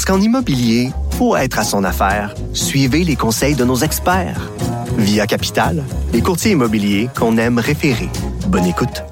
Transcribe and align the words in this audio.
Parce 0.00 0.16
qu'en 0.16 0.24
immobilier, 0.24 0.92
pour 1.18 1.36
être 1.36 1.58
à 1.58 1.62
son 1.62 1.84
affaire, 1.84 2.34
suivez 2.54 3.04
les 3.04 3.16
conseils 3.16 3.54
de 3.54 3.66
nos 3.66 3.76
experts. 3.76 4.50
Via 4.96 5.26
Capital, 5.26 5.84
les 6.14 6.22
courtiers 6.22 6.52
immobiliers 6.52 7.10
qu'on 7.14 7.36
aime 7.36 7.58
référer. 7.58 8.08
Bonne 8.46 8.64
écoute. 8.64 9.04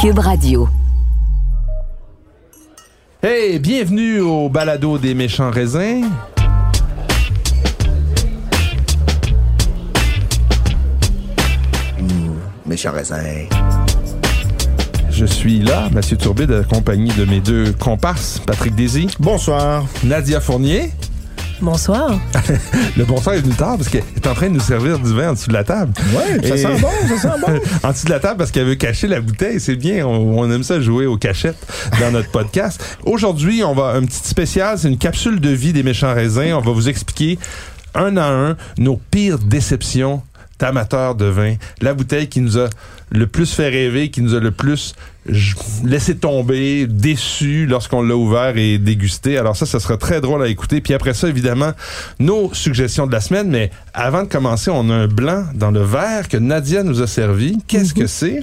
Cube 0.00 0.20
Radio. 0.20 0.68
Hey, 3.20 3.58
bienvenue 3.58 4.20
au 4.20 4.48
balado 4.48 4.96
des 4.96 5.14
méchants 5.14 5.50
raisins. 5.50 6.08
Méchant 12.64 12.92
raisin. 12.92 13.48
Je 15.26 15.32
suis 15.32 15.60
là, 15.60 15.88
Mathieu 15.90 16.18
Turbide, 16.18 16.52
accompagné 16.52 17.10
de 17.14 17.24
mes 17.24 17.40
deux 17.40 17.72
comparses, 17.72 18.40
Patrick 18.46 18.74
Désy, 18.74 19.08
Bonsoir. 19.18 19.86
Nadia 20.04 20.38
Fournier. 20.38 20.90
Bonsoir. 21.62 22.20
Le 22.96 23.04
bonsoir 23.04 23.34
est 23.36 23.40
venu 23.40 23.54
tard 23.54 23.78
parce 23.78 23.88
qu'elle 23.88 24.02
est 24.16 24.26
en 24.26 24.34
train 24.34 24.48
de 24.48 24.54
nous 24.54 24.60
servir 24.60 24.98
du 24.98 25.14
vin 25.14 25.30
en 25.30 25.32
dessous 25.32 25.48
de 25.48 25.54
la 25.54 25.64
table. 25.64 25.92
Ouais, 26.14 26.46
ça 26.46 26.54
Et- 26.56 26.58
sent 26.58 26.80
bon, 26.80 26.88
ça 27.08 27.16
sent 27.22 27.40
bon. 27.40 27.60
en 27.88 27.92
dessous 27.92 28.04
de 28.04 28.10
la 28.10 28.20
table 28.20 28.36
parce 28.36 28.50
qu'elle 28.50 28.66
veut 28.66 28.74
cacher 28.74 29.06
la 29.06 29.20
bouteille. 29.22 29.60
C'est 29.60 29.76
bien, 29.76 30.06
on, 30.06 30.38
on 30.40 30.50
aime 30.50 30.62
ça 30.62 30.78
jouer 30.80 31.06
aux 31.06 31.16
cachettes 31.16 31.66
dans 32.00 32.10
notre 32.10 32.30
podcast. 32.30 32.98
Aujourd'hui, 33.06 33.64
on 33.64 33.72
va 33.74 33.92
un 33.92 34.02
petit 34.04 34.28
spécial, 34.28 34.78
c'est 34.78 34.88
une 34.88 34.98
capsule 34.98 35.40
de 35.40 35.48
vie 35.50 35.72
des 35.72 35.82
méchants 35.82 36.12
raisins. 36.12 36.52
On 36.52 36.60
va 36.60 36.72
vous 36.72 36.88
expliquer 36.90 37.38
un 37.94 38.16
à 38.18 38.28
un 38.28 38.56
nos 38.76 39.00
pires 39.10 39.38
déceptions 39.38 40.22
d'amateurs 40.58 41.14
de 41.14 41.24
vin. 41.26 41.54
La 41.80 41.94
bouteille 41.94 42.28
qui 42.28 42.40
nous 42.42 42.58
a 42.58 42.68
le 43.10 43.26
plus 43.26 43.52
fait 43.54 43.68
rêver, 43.70 44.10
qui 44.10 44.20
nous 44.20 44.34
a 44.34 44.40
le 44.40 44.50
plus 44.50 44.94
laissé 45.84 46.16
tomber, 46.16 46.86
déçu 46.86 47.66
lorsqu'on 47.66 48.02
l'a 48.02 48.16
ouvert 48.16 48.56
et 48.56 48.78
dégusté. 48.78 49.38
Alors 49.38 49.56
ça, 49.56 49.66
ça 49.66 49.80
sera 49.80 49.96
très 49.96 50.20
drôle 50.20 50.42
à 50.42 50.48
écouter. 50.48 50.80
Puis 50.80 50.94
après 50.94 51.14
ça, 51.14 51.28
évidemment, 51.28 51.72
nos 52.18 52.52
suggestions 52.52 53.06
de 53.06 53.12
la 53.12 53.20
semaine. 53.20 53.48
Mais 53.48 53.70
avant 53.94 54.24
de 54.24 54.28
commencer, 54.28 54.70
on 54.70 54.90
a 54.90 54.94
un 54.94 55.08
blanc 55.08 55.44
dans 55.54 55.70
le 55.70 55.82
verre 55.82 56.28
que 56.28 56.36
Nadia 56.36 56.82
nous 56.82 57.00
a 57.02 57.06
servi. 57.06 57.58
Qu'est-ce 57.66 57.94
que 57.94 58.06
c'est? 58.06 58.40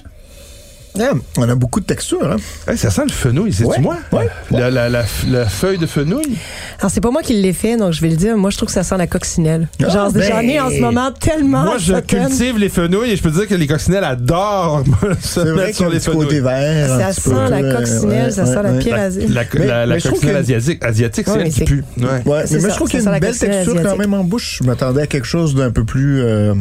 Yeah, 0.94 1.14
on 1.38 1.47
a 1.47 1.56
beaucoup 1.56 1.80
de 1.80 1.86
texture, 1.86 2.30
hein? 2.30 2.36
Hey, 2.67 2.78
ça 2.78 2.89
sent 2.89 3.03
le 3.06 3.14
fenouil, 3.14 3.53
c'est-tu 3.53 3.70
Ouais, 3.70 3.80
moi? 3.80 3.95
ouais, 4.11 4.28
La, 4.52 4.70
la, 4.70 4.89
la, 4.89 5.03
la 5.30 5.45
feuille 5.45 5.78
de 5.78 5.86
fenouil? 5.86 6.36
Alors, 6.80 6.92
c'est 6.92 7.00
pas 7.00 7.11
moi 7.11 7.22
qui 7.22 7.34
l'ai 7.42 7.53
fait, 7.53 7.78
donc 7.78 7.94
je 7.94 8.02
vais 8.02 8.09
le 8.09 8.17
dire. 8.17 8.36
Moi, 8.36 8.50
je 8.50 8.58
trouve 8.58 8.67
que 8.67 8.73
ça 8.73 8.84
sent 8.84 8.97
la 8.97 9.08
coccinelle. 9.08 9.69
Ah, 9.81 9.88
Genre, 9.89 10.12
ben. 10.12 10.22
j'en 10.22 10.39
ai 10.42 10.59
en 10.59 10.69
ce 10.69 10.81
moment 10.81 11.09
tellement. 11.14 11.64
moi, 11.64 11.78
je 11.78 11.94
certaines. 11.94 12.28
cultive 12.28 12.58
les 12.58 12.67
fenouils 12.67 13.12
et 13.12 13.16
je 13.16 13.23
peux 13.23 13.31
dire 13.31 13.47
que 13.47 13.56
les 13.56 13.67
coccinelles 13.67 14.03
adorent 14.03 14.84
se 15.22 15.39
mettre 15.39 15.78
sur 15.78 15.89
les 15.89 16.02
fenouils. 16.02 16.39
vert. 16.42 16.89
Ça 16.89 17.08
peu, 17.08 17.36
sent 17.36 17.50
la 17.50 17.73
coccinelle, 17.73 18.25
ouais, 18.25 18.31
ça 18.31 18.45
sent 18.45 18.58
ouais, 18.58 18.64
la 18.64 18.72
ouais. 18.73 18.80
pire 18.80 18.97
La, 19.30 20.00
coccinelle 20.02 20.34
que- 20.36 20.39
asiatique, 20.39 20.84
asiatique 20.84 21.25
c'est 21.28 21.39
elle 21.39 21.50
qui 21.53 21.64
pue. 21.64 21.84
Ouais. 22.00 22.44
Mais 22.52 22.59
je 22.59 22.67
trouve 22.67 22.89
qu'il 22.89 23.00
y 23.02 23.08
a 23.08 23.14
une 23.14 23.19
belle 23.19 23.38
texture 23.38 23.73
quand 23.75 23.80
asiatique. 23.80 23.97
même 24.00 24.14
en 24.14 24.25
bouche. 24.25 24.59
Je 24.62 24.67
m'attendais 24.67 25.03
à 25.03 25.08
quelque 25.08 25.25
chose 25.28 25.56
d'un 25.56 25.72
peu 25.72 25.86
plus 25.86 26.22
euh, 26.22 26.53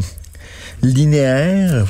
linéaire. 0.81 1.85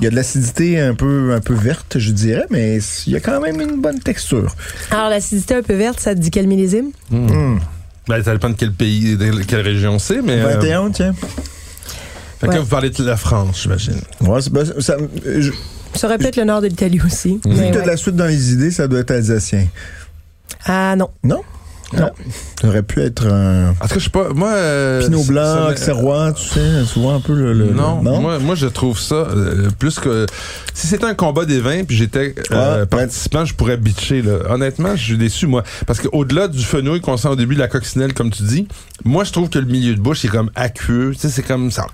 Il 0.00 0.04
y 0.04 0.06
a 0.06 0.10
de 0.10 0.14
l'acidité 0.16 0.80
un 0.80 0.94
peu, 0.94 1.32
un 1.34 1.40
peu 1.40 1.54
verte, 1.54 1.98
je 1.98 2.10
dirais, 2.12 2.46
mais 2.50 2.78
il 3.06 3.12
y 3.12 3.16
a 3.16 3.20
quand 3.20 3.40
même 3.40 3.60
une 3.60 3.80
bonne 3.80 3.98
texture. 4.00 4.54
Alors, 4.90 5.08
l'acidité 5.10 5.54
un 5.54 5.62
peu 5.62 5.74
verte, 5.74 6.00
ça 6.00 6.14
te 6.14 6.20
dit 6.20 6.30
quel 6.30 6.46
millésime? 6.46 6.90
Hum. 7.12 7.60
Ben, 8.08 8.22
ça 8.22 8.32
dépend 8.32 8.50
de 8.50 8.54
quel 8.54 8.72
pays, 8.72 9.16
de 9.16 9.42
quelle 9.42 9.62
région 9.62 9.98
c'est, 9.98 10.22
mais. 10.22 10.40
euh, 10.40 10.58
21, 10.58 10.90
tiens. 10.90 11.12
fait 11.14 12.46
que 12.46 12.46
là, 12.46 12.52
Ouais. 12.52 12.58
vous 12.60 12.66
parlez 12.66 12.90
de 12.90 13.02
la 13.04 13.16
France, 13.16 13.62
j'imagine. 13.62 14.00
Ouais, 14.20 14.40
c'est- 14.42 14.50
ben, 14.52 14.64
ça, 14.80 14.96
je, 15.24 15.50
Ça 15.94 16.06
aurait 16.06 16.18
peut-être 16.18 16.36
le 16.36 16.44
nord 16.44 16.60
de 16.60 16.66
l'Italie 16.68 17.00
aussi. 17.04 17.34
vu 17.34 17.40
mais 17.46 17.70
que 17.72 17.76
ouais. 17.78 17.82
de 17.82 17.86
la 17.88 17.96
suite 17.96 18.14
dans 18.16 18.26
les 18.26 18.52
idées, 18.52 18.70
ça 18.70 18.86
doit 18.86 19.00
être 19.00 19.10
alsacien. 19.10 19.66
Ah 20.66 20.94
non. 20.96 21.10
Non? 21.24 21.40
Non. 21.92 22.10
Ça 22.60 22.68
aurait 22.68 22.82
pu 22.82 23.00
être 23.00 23.26
un 23.26 23.70
En 23.70 23.72
tout 23.74 23.88
cas, 23.88 23.94
je 23.96 24.00
sais 24.04 24.10
pas. 24.10 24.30
Moi. 24.34 24.48
euh, 24.50 25.00
pinot 25.04 25.22
blanc, 25.24 25.70
auxerrois, 25.70 26.32
tu 26.32 26.42
sais, 26.48 26.84
souvent 26.84 27.14
un 27.14 27.20
peu 27.20 27.32
le... 27.34 27.52
le- 27.52 27.66
non, 27.70 27.98
le- 28.02 28.10
Moi, 28.20 28.38
moi, 28.40 28.54
je 28.56 28.66
trouve 28.66 28.98
ça 28.98 29.14
euh, 29.14 29.68
plus 29.78 29.98
que. 30.00 30.26
Si 30.74 30.88
c'était 30.88 31.04
un 31.04 31.14
combat 31.14 31.44
des 31.44 31.60
vins, 31.60 31.84
puis 31.84 31.96
j'étais 31.96 32.34
euh, 32.50 32.80
Ouais, 32.80 32.86
participant, 32.86 33.44
je 33.44 33.54
pourrais 33.54 33.76
bitcher. 33.76 34.22
Là. 34.22 34.38
Honnêtement, 34.50 34.96
je 34.96 35.02
suis 35.04 35.16
déçu, 35.18 35.46
moi. 35.46 35.62
Parce 35.86 36.00
qu'au-delà 36.00 36.48
du 36.48 36.64
fenouil 36.64 37.00
qu'on 37.00 37.16
sent 37.16 37.28
au 37.28 37.36
début 37.36 37.54
de 37.54 37.60
la 37.60 37.68
coccinelle, 37.68 38.14
comme 38.14 38.30
tu 38.30 38.42
dis, 38.42 38.66
moi, 39.04 39.22
je 39.24 39.30
trouve 39.32 39.48
que 39.48 39.58
le 39.60 39.66
milieu 39.66 39.94
de 39.94 40.00
bouche 40.00 40.24
est 40.24 40.28
comme 40.28 40.50
aqueux. 40.56 41.12
Tu 41.14 41.20
sais, 41.20 41.28
c'est 41.28 41.42
comme 41.44 41.70
ça. 41.70 41.86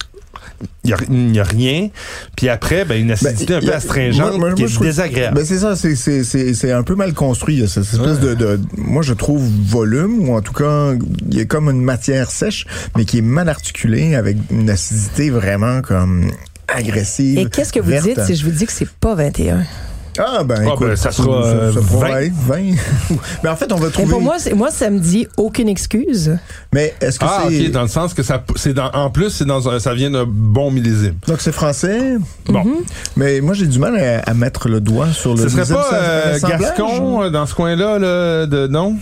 Il 0.85 0.95
n'y 1.11 1.39
a, 1.39 1.45
rien. 1.45 1.89
Puis 2.37 2.49
après, 2.49 2.85
ben, 2.85 3.01
une 3.01 3.11
acidité 3.13 3.47
Ben, 3.47 3.55
un 3.55 3.59
il 3.61 3.65
y 3.65 3.67
peu 3.69 3.73
a- 3.73 3.77
astringente 3.77 4.31
moi- 4.31 4.39
moi- 4.39 4.53
qui 4.55 4.63
moi, 4.63 4.71
est 4.71 4.75
trouve- 4.75 4.87
désagréable. 4.87 5.37
Ben 5.37 5.45
c'est 5.45 5.59
ça, 5.59 5.77
c'est- 5.77 5.95
c'est- 5.97 6.25
c'est 6.25 6.55
c'est 6.55 6.73
un 6.73 6.83
peu 6.83 6.95
mal 6.95 7.13
construit. 7.15 7.55
il 7.57 7.61
y 7.61 7.65
a 7.65 7.69
Cette 7.69 7.85
espèce 7.85 8.19
de, 8.21 8.35
de- 8.35 8.61
Moi, 8.77 9.03
je 9.03 9.15
trouve 9.15 9.43
volume, 9.67 10.29
ou 10.29 10.35
en 10.35 10.41
tout 10.43 10.53
cas, 10.53 10.93
il 11.31 11.39
y 11.39 11.41
a 11.41 11.45
comme 11.45 11.69
une 11.71 11.83
matière 11.83 12.31
sèche, 12.31 12.67
mais 12.97 13.05
qui 13.05 13.19
est 13.19 13.23
mal 13.23 13.49
articulée, 13.49 14.15
avec 14.17 14.37
une 14.51 14.69
acidité 14.71 15.31
vraiment 15.31 15.83
comme 15.83 16.31
agressive. 16.69 17.39
Et 17.39 17.47
qu'est-ce 17.47 17.73
que 17.73 17.81
vous 17.81 17.91
verte. 17.91 18.05
dites 18.07 18.21
si 18.25 18.35
je 18.37 18.45
vous 18.45 18.51
dis 18.51 18.67
que 18.67 18.73
c'est 18.73 18.89
pas 18.89 19.15
21? 19.15 19.65
Ah, 20.19 20.43
ben, 20.45 20.57
Ah, 20.61 20.73
écoute, 20.75 20.89
ben, 20.89 20.97
ça 20.97 21.11
sera, 21.11 21.45
euh, 21.47 21.73
pourrait 21.91 22.27
être 22.27 22.35
20. 22.35 22.75
mais 23.43 23.49
en 23.49 23.57
fait, 23.57 23.73
on 23.73 23.77
va 23.77 23.87
Mais 23.87 23.93
trouver. 23.93 24.09
pour 24.11 24.21
moi, 24.21 24.37
moi, 24.55 24.71
ça 24.71 24.91
me 24.91 24.99
dit 24.99 25.27
aucune 25.37 25.69
excuse. 25.69 26.37
mais 26.73 26.95
est-ce 27.01 27.19
que 27.19 27.25
Ah, 27.27 27.45
c'est. 27.49 27.67
ok, 27.67 27.71
dans 27.73 27.83
le 27.83 27.89
sens 27.89 28.13
que 28.15 28.23
ça, 28.23 28.43
c'est 28.57 28.75
dans, 28.75 28.91
en 28.93 29.11
plus, 29.11 29.31
c'est 29.31 29.45
dans 29.47 29.69
un, 29.69 29.79
ça 29.79 29.95
vient 29.95 30.11
d'un 30.11 30.27
bon 30.27 30.71
millésime. 30.71 31.15
Donc, 31.27 31.41
c'est 31.41 31.53
français? 31.53 32.17
Bon. 32.47 32.63
Mais 33.17 33.41
moi, 33.41 33.55
j'ai 33.55 33.67
du 33.67 33.79
mal 33.79 33.97
à, 33.97 34.21
à 34.31 34.35
mettre 34.35 34.69
le 34.69 34.81
doigt 34.81 35.09
sur 35.13 35.35
le 35.35 35.43
Ce 35.43 35.49
serait 35.49 35.75
pas 35.75 35.89
euh. 35.95 36.39
Gascon 36.41 37.23
euh, 37.23 37.31
dans 37.31 37.47
ce 37.47 37.55
coin-là, 37.55 37.99
là, 37.99 38.47
de 38.47 38.67
non? 38.67 38.97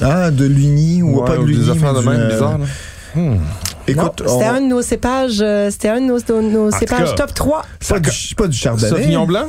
Ah, 0.00 0.30
de 0.30 0.44
l'Uni, 0.46 1.02
ou 1.02 1.20
Ouais, 1.20 1.26
pas 1.26 1.36
de 1.36 1.42
ou 1.42 1.46
l'Uni. 1.46 1.64
des 1.64 1.70
affaires 1.70 1.92
mais 1.92 2.00
de 2.00 2.08
même 2.08 2.20
euh, 2.20 2.28
bizarres. 2.32 2.58
là. 2.58 2.64
Hmm. 3.14 3.36
Écoute, 3.86 4.12
c'était 4.24 4.30
on- 4.32 4.50
un 4.54 4.60
de 4.60 4.66
nos 4.68 4.80
cépages, 4.80 5.40
euh, 5.42 5.68
c'était 5.70 5.88
un 5.88 6.00
de 6.00 6.06
nos, 6.06 6.40
nos- 6.42 6.70
cépages 6.70 7.10
cas, 7.10 7.14
top 7.26 7.34
3. 7.34 7.62
Ça 7.80 7.94
pas, 7.94 8.00
du, 8.00 8.34
pas 8.36 8.46
du 8.46 8.56
chardonnay. 8.56 8.88
Sauvignon 8.88 9.26
blanc? 9.26 9.46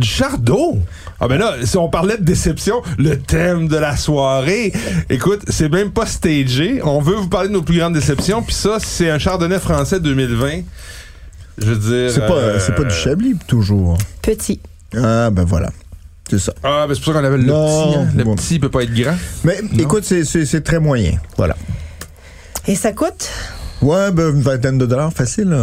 Du 0.00 0.08
chardot? 0.08 0.78
Ah 1.20 1.28
ben 1.28 1.38
là, 1.38 1.54
si 1.64 1.76
on 1.76 1.88
parlait 1.88 2.16
de 2.16 2.24
déception, 2.24 2.82
le 2.98 3.18
thème 3.18 3.68
de 3.68 3.76
la 3.76 3.96
soirée, 3.96 4.72
écoute, 5.10 5.42
c'est 5.48 5.68
même 5.70 5.90
pas 5.90 6.06
stagé. 6.06 6.80
On 6.82 7.00
veut 7.00 7.14
vous 7.14 7.28
parler 7.28 7.48
de 7.48 7.52
nos 7.54 7.62
plus 7.62 7.78
grandes 7.78 7.92
déceptions, 7.94 8.42
puis 8.42 8.54
ça, 8.54 8.78
c'est 8.80 9.10
un 9.10 9.18
chardonnay 9.18 9.58
français 9.58 10.00
2020. 10.00 10.62
Je 11.58 11.66
veux 11.66 11.76
dire... 11.76 12.10
C'est 12.12 12.26
pas, 12.26 12.34
euh, 12.36 12.58
c'est 12.58 12.74
pas 12.74 12.84
du 12.84 12.94
Chablis, 12.94 13.36
toujours. 13.46 13.98
Petit. 14.22 14.60
Ah, 14.96 15.28
ben 15.30 15.44
voilà. 15.44 15.70
C'est 16.30 16.38
ça. 16.38 16.52
Ah, 16.62 16.86
ben 16.88 16.94
c'est 16.94 17.02
pour 17.04 17.12
ça 17.12 17.20
qu'on 17.20 17.26
appelle 17.26 17.44
le 17.44 17.52
petit. 17.52 17.98
hein. 17.98 18.08
Le 18.16 18.24
bon. 18.24 18.34
petit, 18.36 18.54
il 18.54 18.60
peut 18.60 18.70
pas 18.70 18.82
être 18.84 18.94
grand. 18.94 19.16
Mais 19.44 19.60
écoute, 19.78 20.04
c'est- 20.04 20.24
c'est 20.24 20.46
c'est 20.46 20.62
très 20.62 20.78
moyen. 20.78 21.12
Voilà. 21.36 21.56
Et 22.66 22.76
ça 22.76 22.92
coûte? 22.92 23.28
Ouais, 23.82 24.10
ben 24.12 24.34
une 24.34 24.40
vingtaine 24.42 24.78
de 24.78 24.86
dollars, 24.86 25.12
facile. 25.12 25.54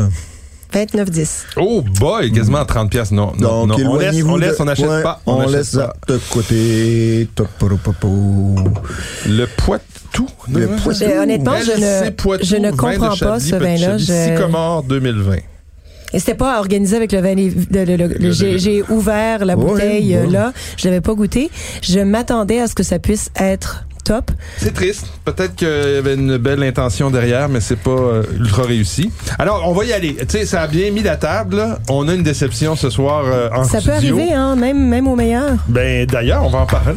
Là. 0.74 0.86
29,10. 0.86 1.46
Oh 1.58 1.82
boy, 2.00 2.32
quasiment 2.32 2.60
à 2.60 2.66
30 2.66 2.90
pièces. 2.90 3.12
Non, 3.12 3.34
non, 3.38 3.68
Donc, 3.68 3.80
non. 3.80 3.92
On 3.92 3.98
laisse, 3.98 4.24
on 4.24 4.36
laisse, 4.38 4.58
de- 4.58 4.62
on 4.62 4.66
n'achète 4.66 4.90
Ouais, 4.90 5.04
pas. 5.04 5.22
On, 5.26 5.48
laisse 5.48 5.70
ça 5.72 5.94
de 6.08 6.20
côté. 6.32 7.28
Le 9.26 9.46
Poitou. 9.46 10.28
Le 10.52 10.68
non, 10.68 10.76
Poitou. 10.78 11.06
Je- 11.06 11.20
honnêtement, 11.22 11.58
je 11.58 12.06
ne, 12.06 12.10
Poitou, 12.12 12.46
je 12.46 12.56
ne 12.56 12.72
comprends 12.72 13.16
pas 13.16 13.40
ce 13.40 13.56
vin-là. 13.56 13.98
Je- 13.98 14.36
Sycomore 14.36 14.84
2020. 14.84 15.38
Et 16.14 16.20
c'était 16.20 16.36
pas 16.36 16.60
organisé 16.60 16.96
avec 16.96 17.12
le 17.12 17.20
vin. 17.20 17.36
J'ai 18.58 18.82
ouvert 18.90 19.44
la 19.46 19.56
bouteille 19.58 20.16
ouais. 20.16 20.26
euh, 20.26 20.32
là. 20.32 20.54
Je 20.78 20.86
l'avais 20.88 21.02
pas 21.02 21.14
goûté. 21.14 21.50
Je 21.82 22.00
m'attendais 22.00 22.62
à 22.62 22.68
ce 22.68 22.76
que 22.76 22.84
ça 22.84 22.98
puisse 22.98 23.30
être 23.38 23.86
top. 24.08 24.32
C'est 24.58 24.74
triste. 24.74 25.08
Peut-être 25.26 25.56
qu'il 25.56 25.68
y 25.68 25.98
avait 25.98 26.14
une 26.14 26.38
belle 26.38 26.64
intention 26.64 27.12
derrière, 27.12 27.50
mais 27.50 27.60
c'est 27.60 27.76
pas 27.76 27.92
euh, 27.92 28.24
ultra 28.40 28.64
réussi. 28.64 29.12
Alors, 29.38 29.64
on 29.68 29.74
va 29.74 29.84
y 29.84 29.92
aller. 29.92 30.16
Tu 30.16 30.26
sais, 30.30 30.46
ça 30.46 30.62
a 30.62 30.68
bien 30.68 30.92
mis 30.92 31.04
la 31.04 31.18
table. 31.18 31.58
là. 31.58 31.80
On 31.90 32.08
a 32.08 32.14
une 32.14 32.24
déception 32.24 32.76
ce 32.78 32.90
soir 32.90 33.26
euh, 33.26 33.50
en 33.54 33.66
ça 33.66 33.82
peut 33.82 33.92
studio. 33.98 34.16
arriver, 34.18 34.34
hein, 34.34 34.56
même, 34.56 34.88
même 34.88 35.08
au 35.08 35.16
meilleur. 35.18 35.56
Ben, 35.68 36.06
d'ailleurs, 36.06 36.46
on 36.46 36.50
va 36.50 36.60
en 36.60 36.66
parler. 36.66 36.96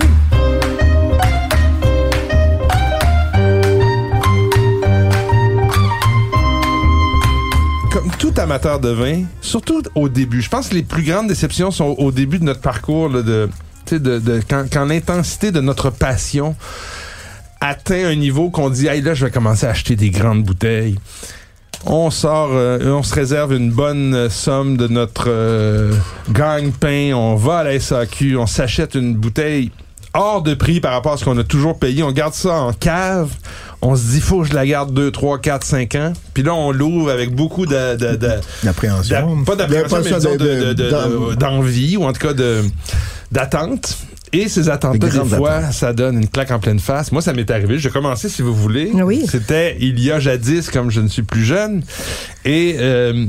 Comme 7.92 8.10
tout 8.18 8.32
amateur 8.36 8.78
de 8.78 8.90
vin, 8.90 9.24
surtout 9.40 9.82
au 9.96 10.08
début, 10.08 10.40
je 10.42 10.48
pense 10.48 10.68
que 10.68 10.74
les 10.76 10.82
plus 10.84 11.02
grandes 11.02 11.26
déceptions 11.26 11.72
sont 11.72 11.96
au 11.98 12.12
début 12.12 12.38
de 12.38 12.44
notre 12.44 12.60
parcours 12.60 13.08
là, 13.08 13.22
de 13.22 13.48
de, 13.98 14.40
quand, 14.48 14.84
l'intensité 14.84 15.52
de 15.52 15.60
notre 15.60 15.90
passion 15.90 16.56
atteint 17.60 18.06
un 18.06 18.14
niveau 18.14 18.50
qu'on 18.50 18.70
dit, 18.70 18.86
hey, 18.86 19.02
là, 19.02 19.14
je 19.14 19.26
vais 19.26 19.30
commencer 19.30 19.66
à 19.66 19.70
acheter 19.70 19.96
des 19.96 20.10
grandes 20.10 20.44
bouteilles. 20.44 20.98
On 21.86 22.10
sort, 22.10 22.50
euh, 22.52 22.78
on 22.92 23.02
se 23.02 23.14
réserve 23.14 23.54
une 23.54 23.70
bonne 23.70 24.28
somme 24.28 24.76
de 24.76 24.86
notre 24.86 25.24
euh, 25.28 25.94
gagne-pain, 26.30 27.12
on 27.14 27.36
va 27.36 27.58
à 27.58 27.64
la 27.64 27.80
SAQ, 27.80 28.36
on 28.36 28.46
s'achète 28.46 28.94
une 28.94 29.14
bouteille 29.14 29.70
hors 30.12 30.42
de 30.42 30.54
prix 30.54 30.80
par 30.80 30.92
rapport 30.92 31.12
à 31.12 31.16
ce 31.16 31.24
qu'on 31.24 31.38
a 31.38 31.44
toujours 31.44 31.78
payé, 31.78 32.02
on 32.02 32.12
garde 32.12 32.34
ça 32.34 32.52
en 32.52 32.72
cave, 32.72 33.30
on 33.82 33.96
se 33.96 34.02
dit, 34.10 34.20
faut 34.20 34.42
que 34.42 34.48
je 34.48 34.54
la 34.54 34.66
garde 34.66 34.92
2, 34.92 35.10
3, 35.10 35.38
4, 35.40 35.64
5 35.66 35.94
ans, 35.94 36.12
puis 36.34 36.42
là, 36.42 36.54
on 36.54 36.70
l'ouvre 36.72 37.10
avec 37.10 37.34
beaucoup 37.34 37.66
de... 37.66 37.96
de, 37.96 38.16
de 38.16 38.30
D'appréhension. 38.62 39.36
D'a- 39.36 39.44
pas 39.44 39.56
d'appréhension, 39.56 40.18
mais 40.30 40.36
de- 40.74 41.34
d'envie, 41.34 41.96
ou 41.96 42.04
en 42.04 42.12
tout 42.12 42.20
cas 42.26 42.34
de 42.34 42.62
d'attente. 43.32 43.96
Et 44.32 44.48
ces 44.48 44.68
attentes-là, 44.68 45.08
Des 45.08 45.36
fois, 45.36 45.54
attentes. 45.54 45.72
ça 45.72 45.92
donne 45.92 46.16
une 46.18 46.28
claque 46.28 46.52
en 46.52 46.60
pleine 46.60 46.78
face. 46.78 47.10
Moi, 47.10 47.20
ça 47.20 47.32
m'est 47.32 47.50
arrivé. 47.50 47.78
Je 47.78 47.88
vais 47.88 47.92
commencer, 47.92 48.28
si 48.28 48.42
vous 48.42 48.54
voulez. 48.54 48.90
Oui. 48.94 49.24
C'était 49.28 49.76
il 49.80 49.98
y 49.98 50.12
a 50.12 50.20
jadis, 50.20 50.70
comme 50.70 50.90
je 50.90 51.00
ne 51.00 51.08
suis 51.08 51.22
plus 51.22 51.44
jeune. 51.44 51.82
Et 52.44 52.76
euh, 52.78 53.26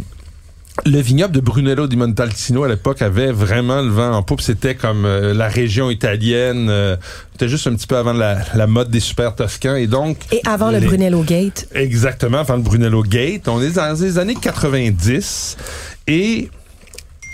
le 0.86 1.00
vignoble 1.02 1.34
de 1.36 1.42
Brunello 1.42 1.86
di 1.88 1.98
Montalcino, 1.98 2.64
à 2.64 2.70
l'époque, 2.70 3.02
avait 3.02 3.32
vraiment 3.32 3.82
le 3.82 3.90
vent 3.90 4.12
en 4.14 4.24
poupe. 4.24 4.42
C'était 4.42 4.76
comme 4.76 5.06
euh, 5.06 5.34
la 5.34 5.48
région 5.48 5.90
italienne. 5.90 6.68
euh, 6.70 6.96
C'était 7.34 7.50
juste 7.50 7.68
un 7.68 7.76
petit 7.76 7.88
peu 7.88 7.98
avant 7.98 8.14
la, 8.14 8.38
la 8.56 8.68
mode 8.68 8.90
des 8.90 9.02
super 9.02 9.36
toscans. 9.36 9.76
Et 9.76 9.88
donc... 9.88 10.18
Et 10.32 10.42
avant 10.48 10.72
le 10.72 10.80
Brunello 10.80 11.24
Gate. 11.24 11.68
Exactement, 11.76 12.40
avant 12.40 12.56
le 12.56 12.62
Brunello 12.62 13.04
Gate. 13.04 13.48
On 13.48 13.62
est 13.62 13.72
dans 13.76 13.94
les 14.02 14.18
années 14.18 14.38
90 14.42 15.58
et 16.08 16.50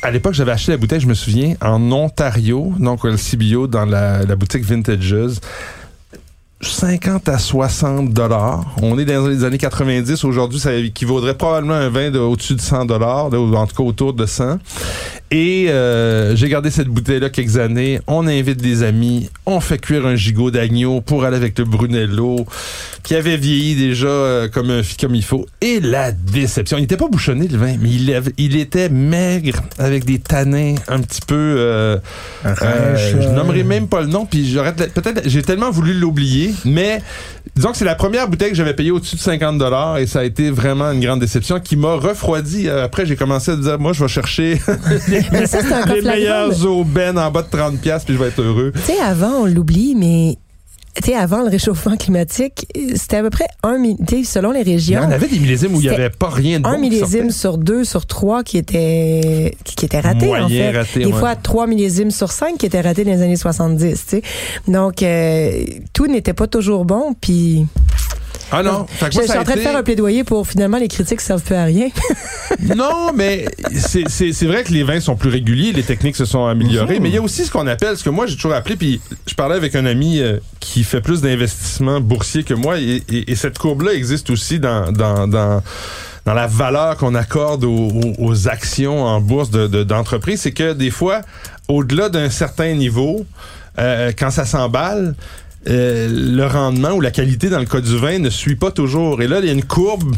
à 0.04 0.12
l'époque, 0.12 0.34
j'avais 0.34 0.52
acheté 0.52 0.72
la 0.72 0.78
bouteille, 0.78 1.00
je 1.00 1.08
me 1.08 1.16
souviens, 1.16 1.56
en 1.60 1.92
Ontario, 1.92 2.72
donc 2.80 3.04
au 3.04 3.10
LCBO, 3.10 3.66
dans 3.68 3.86
la, 3.86 4.24
la 4.26 4.36
boutique 4.36 4.64
Vintages. 4.64 5.40
50 6.62 7.30
à 7.30 7.38
60 7.38 8.12
dollars. 8.14 8.66
On 8.82 8.98
est 8.98 9.06
dans 9.06 9.28
les 9.28 9.44
années 9.44 9.58
90. 9.60 10.24
Aujourd'hui, 10.24 10.60
ça 10.60 10.74
équivaudrait 10.74 11.36
probablement 11.36 11.76
un 11.76 11.90
vin 11.90 12.10
de 12.10 12.18
au-dessus 12.20 12.56
de 12.56 12.62
100 12.62 12.86
dollars, 12.86 13.26
en 13.34 13.68
tout 13.68 13.76
cas 13.76 13.84
autour 13.84 14.14
de 14.14 14.26
100. 14.26 14.58
Et 15.30 15.66
euh, 15.70 16.36
j'ai 16.38 16.48
gardé 16.48 16.72
cette 16.72 16.88
bouteille-là 16.88 17.30
quelques 17.30 17.58
années. 17.58 18.00
On 18.08 18.26
invite 18.28 18.62
des 18.62 18.82
amis. 18.84 19.30
On 19.46 19.60
fait 19.60 19.78
cuire 19.78 20.08
un 20.08 20.16
gigot 20.16 20.52
d'agneau 20.52 21.02
pour 21.02 21.26
aller 21.26 21.36
avec 21.36 21.60
le 21.60 21.66
Brunello, 21.66 22.46
qui 23.04 23.14
avait 23.14 23.36
vieilli 23.36 23.76
déjà 23.76 24.08
euh, 24.08 24.48
comme, 24.48 24.72
un, 24.72 24.82
comme 25.00 25.16
il 25.16 25.24
faut. 25.26 25.46
Et 25.60 25.82
la 25.82 26.14
déception. 26.14 26.78
Il 26.78 26.82
n'était 26.82 26.96
pas 26.98 27.10
bouchonné, 27.10 27.48
le 27.50 27.58
vin, 27.58 27.76
mais 27.80 27.90
il, 27.90 28.14
avait- 28.14 28.32
il 28.38 28.56
était 28.56 28.88
maigre, 28.90 29.60
avec 29.78 30.06
des 30.06 30.20
tanins 30.20 30.76
un 30.88 31.02
petit 31.02 31.22
peu... 31.28 31.36
euh, 31.36 31.98
euh, 32.46 32.96
je 32.96 33.18
euh, 33.18 33.34
nommerai 33.34 33.64
même 33.64 33.88
pas 33.90 34.02
le 34.02 34.08
nom, 34.08 34.26
puis 34.26 34.50
j'aurais 34.50 34.74
peut-être 34.74 35.24
j'ai 35.26 35.42
tellement 35.42 35.72
voulu 35.72 35.94
l'oublier, 35.94 36.47
mais 36.66 37.02
disons 37.56 37.72
que 37.72 37.78
c'est 37.78 37.86
la 37.86 37.96
première 37.96 38.28
bouteille 38.28 38.50
que 38.50 38.56
j'avais 38.56 38.74
payée 38.74 38.92
au-dessus 38.92 39.16
de 39.16 39.22
50 39.22 39.58
dollars 39.58 39.98
et 39.98 40.08
ça 40.08 40.20
a 40.20 40.24
été 40.24 40.50
vraiment 40.52 40.92
une 40.92 41.00
grande 41.00 41.20
déception 41.20 41.60
qui 41.60 41.76
m'a 41.76 41.94
refroidi. 41.96 42.68
Euh, 42.70 42.86
Après, 42.86 43.06
j'ai 43.06 43.16
commencé 43.16 43.52
à 43.52 43.56
dire 43.56 43.80
moi 43.80 43.94
je 43.94 44.02
vais 44.04 44.08
chercher 44.10 44.58
ça, 45.46 45.86
les 45.94 46.02
meilleurs 46.02 46.66
aubaines 46.66 47.18
en 47.18 47.32
bas 47.32 47.42
de 47.42 47.50
30 47.50 47.80
pièces 47.80 48.04
puis 48.04 48.14
je 48.14 48.20
vais 48.20 48.28
être 48.28 48.42
heureux. 48.42 48.72
Tu 48.76 48.82
sais, 48.94 49.00
avant, 49.00 49.42
on 49.42 49.46
l'oublie, 49.46 49.96
mais 49.96 50.38
tu 51.04 51.12
sais, 51.12 51.16
avant 51.16 51.42
le 51.44 51.50
réchauffement 51.50 51.96
climatique, 51.98 52.68
c'était 52.96 53.18
à 53.18 53.22
peu 53.22 53.30
près 53.30 53.46
un 53.64 53.78
mi- 53.78 53.98
tu 54.08 54.18
sais, 54.18 54.24
selon 54.24 54.52
les 54.52 54.62
Il 54.62 54.68
y 54.70 54.74
régions. 54.74 55.00
en 55.02 55.12
avait 55.12 55.28
des 55.28 55.40
millésimes 55.40 55.76
où 55.76 55.80
il 55.82 55.88
n'y 55.88 55.90
avait 55.90 56.10
pas 56.10 56.30
rien 56.30 56.58
de 56.60 56.64
bon 56.64 56.70
un 56.70 56.78
millésime 56.78 57.30
sur 57.32 57.58
deux 57.58 57.84
sur 57.84 58.06
trois 58.06 58.44
qui 58.44 58.58
était 58.58 59.56
qui, 59.64 59.76
qui 59.76 59.86
était 59.86 60.00
raté 60.00 60.26
en 60.26 60.42
Moyen 60.42 60.72
fait 60.72 60.78
raté, 60.78 61.00
des 61.00 61.06
ouais. 61.06 61.12
fois 61.20 61.36
trois 61.36 61.68
millésimes 61.68 62.12
sur 62.12 62.32
cinq 62.32 62.58
qui 62.58 62.66
étaient 62.66 62.82
ratés 62.82 63.04
dans 63.06 63.12
les 63.12 63.22
années 63.22 63.36
70 63.36 63.92
tu 63.94 63.98
sais 64.18 64.22
donc 64.68 65.04
euh, 65.04 65.64
tout 65.94 66.08
n'était 66.08 66.34
pas 66.34 66.48
toujours 66.48 66.86
bon 66.86 67.14
puis 67.20 67.66
Ah 68.52 68.64
non, 68.64 68.86
Fait 68.88 69.08
que 69.08 69.12
je, 69.12 69.18
moi, 69.18 69.24
je 69.24 69.28
ça 69.28 69.34
suis 69.34 69.40
en 69.40 69.44
train 69.44 69.56
de 69.56 69.60
faire 69.60 69.76
un 69.76 69.84
plaidoyer 69.84 70.24
pour 70.24 70.48
finalement 70.48 70.78
les 70.78 70.88
critiques 70.88 71.20
servent 71.22 71.42
plus 71.44 71.56
à 71.56 71.64
rien. 71.66 71.90
Non, 72.76 73.12
mais 73.14 73.46
c'est- 73.76 74.08
c'est 74.08 74.32
c'est 74.32 74.46
vrai 74.46 74.64
que 74.64 74.72
les 74.72 74.84
vins 74.84 75.02
sont 75.02 75.18
plus 75.18 75.30
réguliers, 75.30 75.74
les 75.74 75.84
techniques 75.84 76.16
se 76.16 76.24
sont 76.24 76.46
améliorées, 76.46 77.00
mais 77.02 77.10
il 77.10 77.16
y 77.16 77.18
a 77.18 77.22
aussi 77.22 77.44
ce 77.46 77.52
qu'on 77.52 77.68
appelle, 77.68 77.98
ce 77.98 78.04
que 78.06 78.10
moi 78.10 78.26
j'ai 78.26 78.36
toujours 78.36 78.54
appelé, 78.54 78.78
puis 78.78 79.02
je 79.28 79.36
parlais 79.36 79.56
avec 79.56 79.76
un 79.76 79.86
ami 79.86 80.22
euh, 80.22 80.38
qui 80.62 80.84
fait 80.86 81.02
plus 81.02 81.22
d'investissements 81.22 82.00
boursiers 82.00 82.44
que 82.44 82.54
moi, 82.54 82.80
et, 82.80 83.04
et- 83.10 83.32
et 83.32 83.36
cette 83.36 83.58
courbe-là 83.58 83.94
existe 83.94 84.30
aussi 84.30 84.60
dans, 84.60 84.92
dans, 84.94 85.28
dans, 85.28 85.62
dans 86.26 86.34
la 86.34 86.48
valeur 86.48 86.96
qu'on 86.96 87.16
accorde 87.16 87.66
aux, 87.66 87.92
aux- 88.18 88.48
actions 88.48 89.04
en 89.04 89.20
bourse 89.20 89.50
de- 89.52 89.68
de- 89.68 89.84
d'entreprise, 89.84 90.40
c'est 90.42 90.54
que 90.54 90.72
des 90.72 90.90
fois, 90.92 91.22
au-delà 91.68 92.08
d'un 92.08 92.30
certain 92.30 92.74
niveau, 92.76 93.26
euh, 93.78 94.12
quand 94.18 94.32
ça 94.32 94.46
s'emballe, 94.46 95.16
euh, 95.70 96.08
le 96.10 96.46
rendement 96.46 96.92
ou 96.92 97.02
la 97.02 97.12
qualité 97.12 97.50
dans 97.50 97.60
le 97.60 97.66
cas 97.66 97.82
du 97.82 97.98
vin 97.98 98.20
ne 98.20 98.30
suit 98.30 98.56
pas 98.56 98.72
toujours. 98.72 99.22
Et 99.22 99.28
là, 99.28 99.40
il 99.40 99.46
y 99.46 99.50
a 99.50 99.54
une 99.54 99.66
courbe 99.66 100.16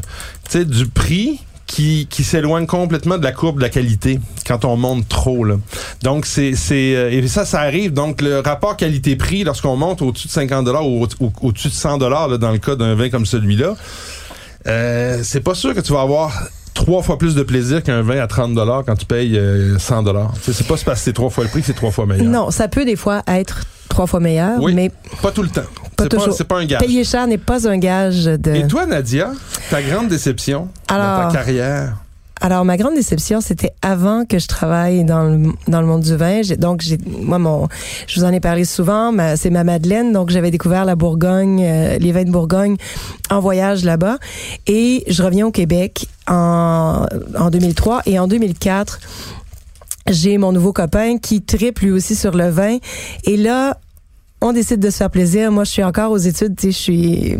du 0.54 0.88
prix 0.88 1.40
qui, 1.66 2.08
s'éloigne 2.24 2.66
complètement 2.66 3.18
de 3.18 3.24
la 3.24 3.32
courbe 3.32 3.58
de 3.58 3.62
la 3.62 3.70
qualité 3.70 4.20
quand 4.48 4.66
on 4.66 4.76
monte 4.76 5.08
trop. 5.08 5.46
Donc, 6.02 6.26
c'est, 6.26 6.54
euh, 6.74 7.12
et 7.12 7.28
ça, 7.28 7.46
ça 7.46 7.60
arrive. 7.62 7.94
Donc, 7.94 8.22
le 8.22 8.40
rapport 8.40 8.76
qualité-prix, 8.76 9.44
lorsqu'on 9.44 9.76
monte 9.76 10.02
au-dessus 10.02 10.28
de 10.28 10.34
50 10.34 10.68
ou 10.68 11.04
au, 11.04 11.08
au- 11.20 11.32
au-dessus 11.42 11.70
de 11.70 11.74
100 11.74 12.00
là, 12.10 12.38
dans 12.38 12.52
le 12.52 12.58
cas 12.58 12.76
d'un 12.76 12.96
vin 12.96 13.10
comme 13.10 13.26
celui-là, 13.26 13.76
euh, 14.68 15.20
c'est 15.24 15.42
pas 15.42 15.54
sûr 15.54 15.74
que 15.74 15.80
tu 15.80 15.94
vas 15.94 16.02
avoir 16.02 16.34
trois 16.74 17.02
fois 17.04 17.18
plus 17.18 17.36
de 17.36 17.44
plaisir 17.44 17.84
qu'un 17.84 18.02
vin 18.02 18.20
à 18.20 18.28
30 18.28 18.56
quand 18.86 18.96
tu 18.96 19.06
payes 19.06 19.38
euh, 19.38 19.78
100 19.78 20.04
Tu 20.04 20.12
sais, 20.42 20.54
C'est 20.54 20.64
pas 20.68 20.76
parce 20.76 20.84
que 20.84 20.96
c'est 21.06 21.14
trois 21.14 21.30
fois 21.30 21.44
le 21.44 21.50
prix 21.50 21.62
que 21.62 21.68
c'est 21.68 21.74
trois 21.74 21.92
fois 21.92 22.06
meilleur. 22.06 22.26
non 22.26 22.52
ça 22.52 22.68
peut 22.68 22.86
des 22.86 22.96
fois 22.96 23.22
être 23.28 23.62
trois 24.00 24.08
fois 24.08 24.22
meilleur 24.22 24.62
Oui. 24.62 24.74
mais 24.74 24.92
Pas 25.22 25.32
tout 25.32 25.44
le 25.44 25.50
temps. 25.50 25.62
Pas 25.98 26.06
c'est, 26.06 26.46
pas, 26.46 26.56
pas 26.56 26.62
un 26.62 26.66
gage. 26.66 26.80
payer 26.80 27.04
cher 27.04 27.28
n'est 27.28 27.38
pas 27.38 27.68
un 27.68 27.78
gage 27.78 28.24
de 28.24 28.54
Et 28.56 28.66
toi, 28.66 28.86
Nadia, 28.86 29.32
ta 29.70 29.82
grande 29.82 30.08
déception 30.08 30.70
dans 30.88 30.96
Alors- 30.96 31.28
ta 31.30 31.38
carrière? 31.38 31.98
Alors, 32.40 32.64
ma 32.64 32.78
grande 32.78 32.94
déception, 32.96 33.42
c'était 33.42 33.74
avant 33.82 34.24
que 34.24 34.40
je 34.40 34.48
travaille 34.48 35.04
dans 35.04 35.24
le, 35.24 35.52
dans 35.68 35.82
le 35.82 35.88
monde 35.88 36.00
du 36.04 36.16
vin. 36.16 36.40
Donc, 36.58 36.80
j'ai, 36.80 36.98
moi, 37.06 37.38
mon, 37.40 37.68
je 38.08 38.18
vous 38.18 38.26
en 38.26 38.32
ai 38.32 38.40
parlé 38.40 38.64
souvent, 38.64 39.12
ma- 39.12 39.36
c'est 39.36 39.50
ma 39.50 39.66
Madeleine. 39.66 40.14
Donc, 40.14 40.30
j'avais 40.30 40.50
découvert 40.50 40.86
la 40.86 40.96
Bourgogne, 40.96 41.62
euh, 41.62 41.98
les 41.98 42.14
vins 42.14 42.24
de 42.24 42.32
Bourgogne 42.32 42.78
en 43.30 43.42
voyage 43.42 43.84
là-bas. 43.84 44.20
Et 44.68 45.04
je 45.10 45.22
reviens 45.22 45.48
au 45.48 45.52
Québec 45.52 46.08
en, 46.30 47.06
en 47.38 47.50
2003. 47.50 48.04
Et 48.06 48.18
en 48.18 48.30
2004, 48.30 49.00
j'ai 50.10 50.38
mon 50.38 50.54
nouveau 50.54 50.72
copain 50.72 51.18
qui 51.18 51.42
triple 51.42 51.84
lui 51.84 51.92
aussi 51.92 52.16
sur 52.16 52.32
le 52.32 52.48
vin. 52.50 52.78
Et 53.26 53.36
là, 53.36 53.78
on 54.42 54.54
décide 54.54 54.80
de 54.80 54.90
se 54.90 54.98
faire 54.98 55.10
plaisir. 55.10 55.52
Moi, 55.52 55.64
je 55.64 55.72
suis 55.72 55.84
encore 55.84 56.12
aux 56.12 56.18
études. 56.18 56.56
Tu 56.56 56.68
sais, 56.68 56.72
je 56.72 56.78
suis, 56.78 57.38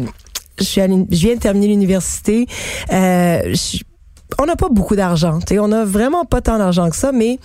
je 0.60 0.64
suis 0.64 0.82
à 0.82 0.88
l'uni- 0.88 1.08
je 1.12 1.18
viens 1.28 1.36
de 1.36 1.40
terminer 1.40 1.68
l'université. 1.68 2.48
Euh, 2.92 3.54
je 3.54 3.80
on 4.38 4.46
n'a 4.46 4.56
pas 4.56 4.70
beaucoup 4.70 4.96
d'argent. 4.96 5.40
tu 5.40 5.56
sais, 5.56 5.60
On 5.60 5.72
a 5.72 5.84
vraiment 5.86 6.24
pas 6.24 6.40
tant 6.40 6.60
d'argent 6.60 6.88
que 6.92 6.96
ça, 6.96 7.12
mais 7.12 7.40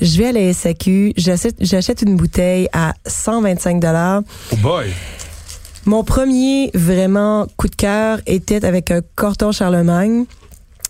je 0.00 0.18
vais 0.18 0.26
à 0.26 0.32
la 0.32 0.52
SAQ, 0.52 1.14
j'achète, 1.16 1.56
j'achète 1.60 2.02
une 2.02 2.16
bouteille 2.16 2.68
à 2.74 2.92
125 3.06 3.80
dollars. 3.80 4.20
Oh 4.52 4.56
boy! 4.56 4.86
Mon 5.86 6.04
premier 6.04 6.70
vraiment 6.74 7.46
coup 7.56 7.66
de 7.68 7.74
cœur 7.74 8.20
était 8.26 8.64
avec 8.66 8.90
un 8.90 9.00
Corton 9.16 9.52
Charlemagne. 9.52 10.26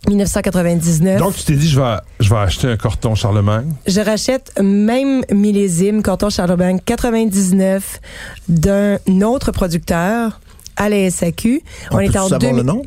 1999. 0.08 1.18
Donc, 1.18 1.36
tu 1.36 1.44
t'es 1.44 1.54
dit, 1.54 1.68
je 1.68 1.80
vais, 1.80 1.96
je 2.20 2.28
vais 2.28 2.36
acheter 2.36 2.68
un 2.68 2.76
corton 2.76 3.14
Charlemagne. 3.14 3.72
je 3.86 4.00
rachète 4.00 4.52
même 4.60 5.22
millésime 5.30 6.02
Corton 6.02 6.30
Charlemagne 6.30 6.80
99 6.84 8.00
d'un 8.48 8.98
autre 9.22 9.52
producteur 9.52 10.40
à 10.76 10.88
la 10.88 11.10
SAQ. 11.10 11.62
On, 11.90 12.00
est 12.00 12.16
en 12.16 12.28
savoir 12.28 12.40
2000 12.40 12.56
le 12.56 12.62
nom? 12.62 12.82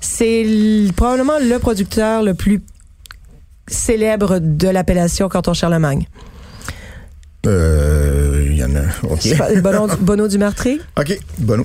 C'est 0.00 0.46
probablement 0.96 1.38
le 1.38 1.58
producteur 1.58 2.22
le 2.22 2.34
plus 2.34 2.62
célèbre 3.66 4.38
de 4.38 4.68
l'appellation 4.68 5.28
Canton 5.28 5.52
Charlemagne. 5.52 6.06
Euh, 7.46 8.46
il 8.50 8.56
y 8.56 8.64
en 8.64 8.74
a. 8.76 8.82
OK. 9.04 9.60
Bono, 9.62 9.88
Bono 10.00 10.28
du 10.28 10.38
Martré. 10.38 10.78
OK, 10.98 11.18
bon. 11.38 11.64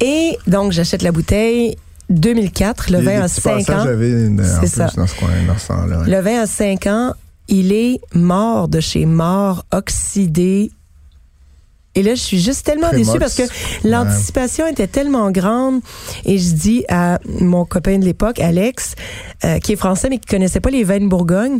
Et 0.00 0.36
donc, 0.46 0.72
j'achète 0.72 1.02
la 1.02 1.12
bouteille 1.12 1.76
2004. 2.10 2.90
Le 2.92 2.98
Il 2.98 3.04
vin 3.04 3.20
petits 3.22 3.40
5 3.40 3.66
passages 3.66 3.86
ans. 3.86 3.88
à 3.88 3.92
vide, 3.94 4.40
en 4.40 4.44
C'est 4.44 4.58
plus, 4.58 4.68
ça. 4.68 4.90
dans 4.96 5.06
ce 5.06 5.14
coin, 5.16 5.28
dans 5.46 5.58
ce 5.58 5.68
temps-là. 5.68 6.00
ouais. 6.00 6.10
Le 6.10 6.20
vin 6.20 6.42
a 6.42 6.46
5 6.46 6.86
ans. 6.86 7.14
Il 7.48 7.72
est 7.72 8.00
mort 8.14 8.68
de 8.68 8.78
chez 8.80 9.06
mort, 9.06 9.64
oxydé. 9.72 10.70
Et 11.96 12.04
là, 12.04 12.14
je 12.14 12.20
suis 12.20 12.38
juste 12.40 12.64
tellement 12.64 12.90
déçue 12.90 13.18
parce 13.18 13.34
que 13.34 13.42
l'anticipation 13.82 14.68
était 14.68 14.86
tellement 14.86 15.32
grande. 15.32 15.80
Et 16.24 16.38
je 16.38 16.52
dis 16.54 16.84
à 16.88 17.18
mon 17.40 17.64
copain 17.64 17.98
de 17.98 18.04
l'époque, 18.04 18.38
Alex, 18.38 18.94
euh, 19.44 19.58
qui 19.58 19.72
est 19.72 19.76
français 19.76 20.08
mais 20.08 20.18
qui 20.18 20.26
connaissait 20.28 20.60
pas 20.60 20.70
les 20.70 20.84
vins 20.84 21.00
de 21.00 21.08
Bourgogne, 21.08 21.58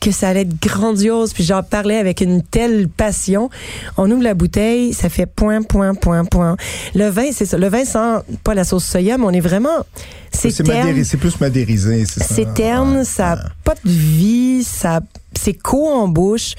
que 0.00 0.10
ça 0.10 0.28
allait 0.28 0.42
être 0.42 0.60
grandiose. 0.60 1.32
Puis 1.32 1.44
j'en 1.44 1.62
parlais 1.62 1.96
avec 1.98 2.20
une 2.20 2.42
telle 2.42 2.88
passion. 2.88 3.50
On 3.96 4.10
ouvre 4.10 4.22
la 4.22 4.34
bouteille, 4.34 4.92
ça 4.92 5.08
fait 5.08 5.26
point, 5.26 5.62
point, 5.62 5.94
point, 5.94 6.24
point. 6.24 6.56
Le 6.94 7.08
vin, 7.08 7.26
c'est 7.32 7.46
ça. 7.46 7.58
Le 7.58 7.68
vin 7.68 7.84
sent 7.84 8.22
pas 8.44 8.54
la 8.54 8.64
sauce 8.64 8.84
soya, 8.84 9.18
mais 9.18 9.24
on 9.24 9.30
est 9.30 9.40
vraiment... 9.40 9.84
C'est 10.32 10.50
C'est 10.50 10.64
terne. 10.64 10.88
madéri- 10.90 11.04
c'est 11.04 11.16
plus 11.16 11.40
madérisé, 11.40 12.04
c'est 12.04 12.20
ça. 12.22 12.34
C'est 12.34 12.52
terne, 12.54 12.98
Ouais. 12.98 13.04
ça 13.04 13.32
a 13.32 13.36
pas 13.64 13.74
de 13.84 13.88
vie, 13.90 14.62
ça 14.64 15.00
c'est 15.38 15.52
co 15.54 15.86
en 15.88 16.08
bouche. 16.08 16.54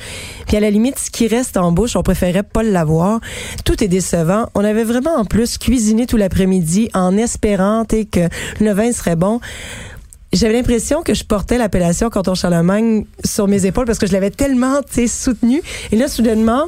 Puis 0.47 0.55
à 0.55 0.59
la 0.59 0.69
limite, 0.69 0.97
ce 0.99 1.09
qui 1.09 1.27
reste 1.27 1.57
en 1.57 1.71
bouche, 1.71 1.95
on 1.95 2.03
préférait 2.03 2.43
pas 2.43 2.61
l'avoir. 2.63 3.19
Tout 3.65 3.83
est 3.83 3.87
décevant. 3.87 4.49
On 4.55 4.63
avait 4.63 4.83
vraiment 4.83 5.15
en 5.15 5.25
plus 5.25 5.57
cuisiné 5.57 6.05
tout 6.05 6.17
l'après-midi 6.17 6.89
en 6.93 7.17
espérant 7.17 7.85
que 7.85 8.29
le 8.59 8.71
vin 8.73 8.91
serait 8.91 9.15
bon. 9.15 9.39
J'avais 10.37 10.53
l'impression 10.53 11.01
que 11.03 11.13
je 11.13 11.23
portais 11.23 11.57
l'appellation 11.57 12.09
Canton 12.09 12.35
Charlemagne 12.35 13.05
sur 13.25 13.47
mes 13.47 13.65
épaules 13.65 13.85
parce 13.85 13.97
que 13.99 14.05
je 14.07 14.13
l'avais 14.13 14.29
tellement 14.29 14.81
soutenu. 15.07 15.61
Et 15.91 15.95
là, 15.95 16.07
soudainement, 16.07 16.65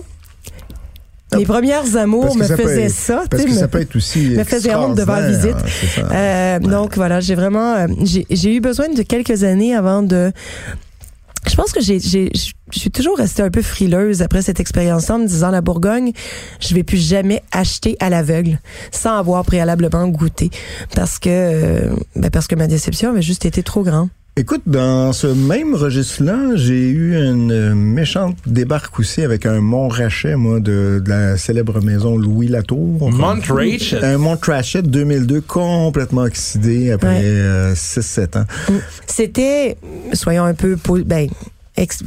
mes 1.35 1.45
premières 1.45 1.95
amours 1.95 2.35
me 2.35 2.43
faisaient 2.55 2.83
être- 2.85 2.91
ça. 2.91 3.23
Parce 3.29 3.43
que 3.43 3.49
me- 3.51 3.55
ça 3.55 3.67
peut 3.67 3.81
être 3.81 3.95
aussi. 3.95 4.29
me 4.31 4.43
faisait 4.43 4.73
honte 4.75 4.95
devant 4.95 5.13
la 5.15 5.29
visite. 5.29 5.55
hein. 5.99 6.07
Euh, 6.11 6.59
Donc 6.59 6.95
voilà, 6.95 7.19
j'ai 7.19 7.35
vraiment, 7.35 7.75
euh, 7.75 7.87
j'ai 8.31 8.55
eu 8.55 8.59
besoin 8.59 8.89
de 8.89 9.03
quelques 9.03 9.43
années 9.43 9.75
avant 9.75 10.01
de. 10.01 10.31
Je 11.47 11.55
pense 11.55 11.71
que 11.71 11.81
j'ai, 11.81 11.99
je 11.99 12.79
suis 12.79 12.91
toujours 12.91 13.17
restée 13.17 13.41
un 13.41 13.49
peu 13.49 13.61
frileuse 13.61 14.21
après 14.21 14.41
cette 14.41 14.59
expérience-là, 14.59 15.15
en 15.15 15.19
me 15.19 15.27
disant 15.27 15.51
la 15.51 15.61
Bourgogne, 15.61 16.11
je 16.59 16.75
vais 16.75 16.83
plus 16.83 16.97
jamais 16.97 17.41
acheter 17.51 17.95
à 17.99 18.09
l'aveugle 18.09 18.59
sans 18.91 19.17
avoir 19.17 19.43
préalablement 19.45 20.07
goûté, 20.07 20.49
parce 20.95 21.17
que, 21.19 21.29
euh, 21.29 21.95
ben 22.15 22.29
parce 22.29 22.47
que 22.47 22.55
ma 22.55 22.67
déception 22.67 23.09
avait 23.09 23.21
juste 23.21 23.45
été 23.45 23.63
trop 23.63 23.83
grande. 23.83 24.09
Écoute, 24.39 24.61
dans 24.67 25.11
ce 25.11 25.27
même 25.27 25.75
registre-là, 25.75 26.55
j'ai 26.55 26.87
eu 26.87 27.13
une 27.13 27.73
méchante 27.73 28.37
débarque 28.45 28.97
aussi 28.97 29.21
avec 29.21 29.45
un 29.45 29.59
Montrachet, 29.59 30.37
moi, 30.37 30.61
de, 30.61 31.01
de 31.03 31.09
la 31.09 31.35
célèbre 31.37 31.81
maison 31.83 32.15
Louis 32.17 32.47
Latour. 32.47 33.11
Montrachet? 33.11 34.01
Un 34.01 34.17
Montrachet 34.17 34.81
2002 34.81 35.41
complètement 35.41 36.21
oxydé 36.21 36.91
après 36.93 37.09
Ouais. 37.17 37.21
euh, 37.25 37.73
6-7 37.75 38.37
ans. 38.39 38.45
C'était, 39.07 39.75
soyons 40.13 40.45
un 40.45 40.53
peu, 40.53 40.77
ben, 41.05 41.27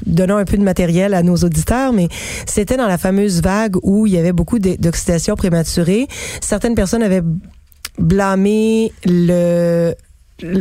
donnons 0.06 0.38
un 0.38 0.46
peu 0.46 0.56
de 0.56 0.62
matériel 0.64 1.12
à 1.12 1.22
nos 1.22 1.36
auditeurs, 1.36 1.92
mais 1.92 2.08
c'était 2.46 2.78
dans 2.78 2.88
la 2.88 2.96
fameuse 2.96 3.42
vague 3.42 3.76
où 3.82 4.06
il 4.06 4.14
y 4.14 4.18
avait 4.18 4.32
beaucoup 4.32 4.58
d'oxydation 4.58 5.34
prématurée. 5.36 6.08
Certaines 6.40 6.74
personnes 6.74 7.02
avaient 7.02 7.22
blâmé 7.98 8.90
le, 9.04 9.92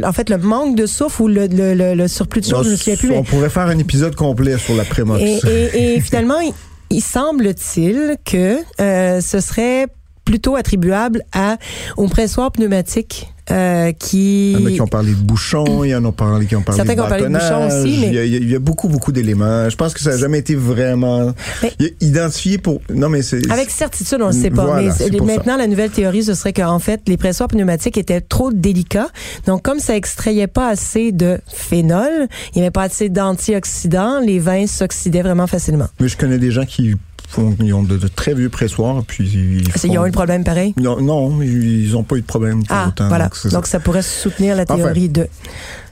en 0.04 0.12
fait, 0.14 0.30
le 0.30 0.38
manque 0.38 0.76
de 0.76 0.86
souffle 0.86 1.22
ou 1.24 1.28
le, 1.28 1.48
le, 1.48 1.74
le- 1.74 1.94
le 1.94 2.08
surplus 2.08 2.42
de 2.42 2.46
choses, 2.48 2.66
je 2.68 2.72
me 2.72 2.76
souviens 2.76 2.96
plus. 2.96 3.10
mais- 3.10 3.18
On 3.18 3.24
pourrait 3.24 3.50
faire 3.50 3.68
un 3.68 3.78
épisode 3.78 4.16
complet 4.16 4.58
sur 4.58 4.76
la 4.76 4.84
prémox. 4.86 5.22
et, 5.22 5.40
et- 5.48 5.94
et 5.96 6.02
finalement, 6.02 6.40
il, 6.40 6.54
il 6.90 7.02
semble-t-il 7.02 8.18
que 8.26 8.58
euh, 8.80 9.22
ce 9.22 9.40
serait 9.40 9.88
plutôt 10.26 10.56
attribuable 10.56 11.24
à 11.34 11.58
au 11.98 12.08
pressoir 12.08 12.52
pneumatique 12.52 13.28
euh, 13.52 13.92
qui 13.92 14.54
Il 14.54 14.60
y 14.60 14.64
en 14.64 14.66
a 14.68 14.72
qui 14.72 14.82
ont 14.82 14.88
parlé 14.88 15.12
de 15.12 15.18
bouchons, 15.22 15.84
il 15.84 15.90
y 15.90 15.96
en 15.96 16.04
a 16.06 16.12
parlé 16.12 16.46
qui 16.46 16.56
ont 16.56 16.62
parlé 16.62 16.78
Certains 16.78 16.94
de 16.94 17.00
qui 17.00 17.06
ont 17.06 17.10
parlé 17.10 17.24
de 17.26 17.30
bouchons 17.30 17.68
aussi, 17.68 17.98
mais- 18.00 18.08
il, 18.08 18.14
y 18.14 18.20
a, 18.20 18.24
il 18.26 18.52
y 18.52 18.58
beaucoup, 18.58 18.88
beaucoup 18.88 19.12
d'éléments. 19.12 19.70
Je 19.70 19.76
pense 19.76 19.94
que 19.94 20.00
ça 20.00 20.12
n'a 20.12 20.18
jamais 20.18 20.40
été 20.40 20.56
vraiment 20.56 21.34
Mais- 21.62 21.74
identifié 22.02 22.58
pour... 22.58 22.82
Non, 22.94 23.10
mais 23.10 23.22
c'est... 23.22 23.50
Avec 23.52 23.70
certitude, 23.70 24.20
on 24.22 24.30
ne 24.30 24.34
le 24.34 24.40
sait 24.42 24.50
pas. 24.50 24.66
Voilà, 24.66 24.94
mais 25.12 25.20
maintenant, 25.20 25.58
la 25.58 25.68
nouvelle 25.68 25.90
théorie, 25.92 26.24
ce 26.24 26.34
serait 26.34 26.54
qu'en 26.54 26.80
fait, 26.80 27.02
les 27.08 27.18
pressoirs 27.18 27.50
pneumatiques 27.50 27.98
étaient 27.98 28.22
trop 28.22 28.52
délicats. 28.52 29.10
Donc, 29.48 29.62
comme 29.64 29.80
ça 29.80 29.96
extrayait 29.96 30.48
pas 30.48 30.70
assez 30.70 31.12
de 31.12 31.40
phénol, 31.48 32.28
il 32.56 32.58
n'y 32.58 32.62
avait 32.62 32.72
pas 32.72 32.84
assez 32.84 33.10
d'antioxydants, 33.10 34.20
les 34.20 34.40
vins 34.40 34.68
s'oxydaient 34.68 35.22
vraiment 35.22 35.48
facilement. 35.48 35.88
Mais 36.00 36.08
je 36.08 36.18
connais 36.18 36.38
des 36.38 36.52
gens 36.52 36.66
qui 36.66 36.96
font, 37.32 37.56
ils 37.62 37.74
ont 37.74 37.84
de, 37.84 37.98
de 37.98 38.08
très 38.08 38.34
vieux 38.34 38.50
pressoirs, 38.50 39.04
puis 39.08 39.28
ils, 39.30 39.64
Parce 39.70 39.82
qu'ils 39.82 39.94
font- 39.94 40.00
ont 40.02 40.04
eu 40.04 40.08
le 40.08 40.12
problème 40.14 40.44
pareil? 40.44 40.74
Ils 40.78 40.88
ont- 40.88 41.02
non, 41.02 41.42
ils 41.42 41.92
n'ont 41.92 42.04
pas 42.04 42.16
eu 42.18 42.22
de 42.22 42.26
problème 42.26 42.64
pour 42.64 42.76
Ah, 42.76 42.88
autant. 42.90 43.08
voilà. 43.08 43.26
donc 43.52 43.66
c'est 43.66 43.70
ça. 43.72 43.80
Pourrait 43.80 44.02
soutenir 44.02 44.56
la 44.56 44.64
Enfin. 44.64 44.76
théorie 44.76 45.10
de... 45.10 45.28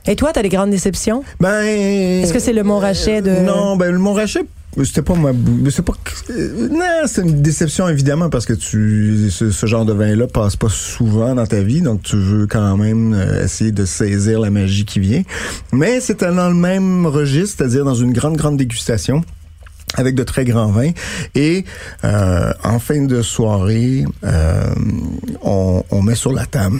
Et 0.08 0.15
toi, 0.15 0.31
tu 0.34 0.39
as 0.39 0.43
des 0.43 0.50
grandes 0.50 0.72
déceptions? 0.72 1.24
Ben, 1.39 1.62
Est-ce 1.63 2.34
que 2.34 2.39
c'est 2.39 2.53
le 2.53 2.63
Montrachet 2.63 3.22
de- 3.22 3.41
Non, 3.46 3.75
ben 3.77 3.91
le 3.91 4.00
Montrachet, 4.00 4.46
c'était 4.84 5.01
pas 5.01 5.15
ma 5.15 5.31
c'est 5.72 5.81
pas 5.84 5.93
euh, 6.29 6.69
non 6.69 6.86
c'est 7.08 7.24
une 7.24 7.41
déception 7.41 7.89
évidemment 7.89 8.29
parce 8.29 8.46
que 8.46 8.53
tu 8.53 9.29
ce, 9.31 9.50
ce 9.50 9.65
genre 9.65 9.84
de 9.84 9.93
vin 9.93 10.15
là 10.15 10.27
passe 10.27 10.55
pas 10.55 10.69
souvent 10.69 11.34
dans 11.34 11.48
ta 11.48 11.62
vie 11.63 11.81
donc 11.81 12.03
tu 12.03 12.15
veux 12.15 12.46
quand 12.46 12.77
même 12.77 13.13
euh, 13.15 13.43
essayer 13.46 13.72
de 13.72 13.84
saisir 13.84 14.39
la 14.39 14.51
magie 14.51 14.86
qui 14.86 15.00
vient 15.00 15.24
mais 15.74 16.00
c'était 16.01 16.31
dans 16.31 16.48
le 16.50 16.53
même 16.55 17.08
registre 17.08 17.55
c'est-à-dire 17.58 17.84
dans 17.84 17.96
une 17.96 18.13
grande 18.13 18.38
grande 18.38 18.58
dégustation 18.58 19.24
avec 19.96 20.15
de 20.15 20.24
très 20.24 20.46
grands 20.46 20.72
vins. 20.72 20.91
Et 21.36 21.65
euh, 22.03 22.53
en 22.63 22.79
fin 22.79 23.01
de 23.03 23.22
soirée, 23.22 24.05
euh, 24.24 24.74
on, 25.41 25.84
on 25.91 26.01
met 26.01 26.15
sur 26.15 26.31
la 26.31 26.46
table 26.46 26.79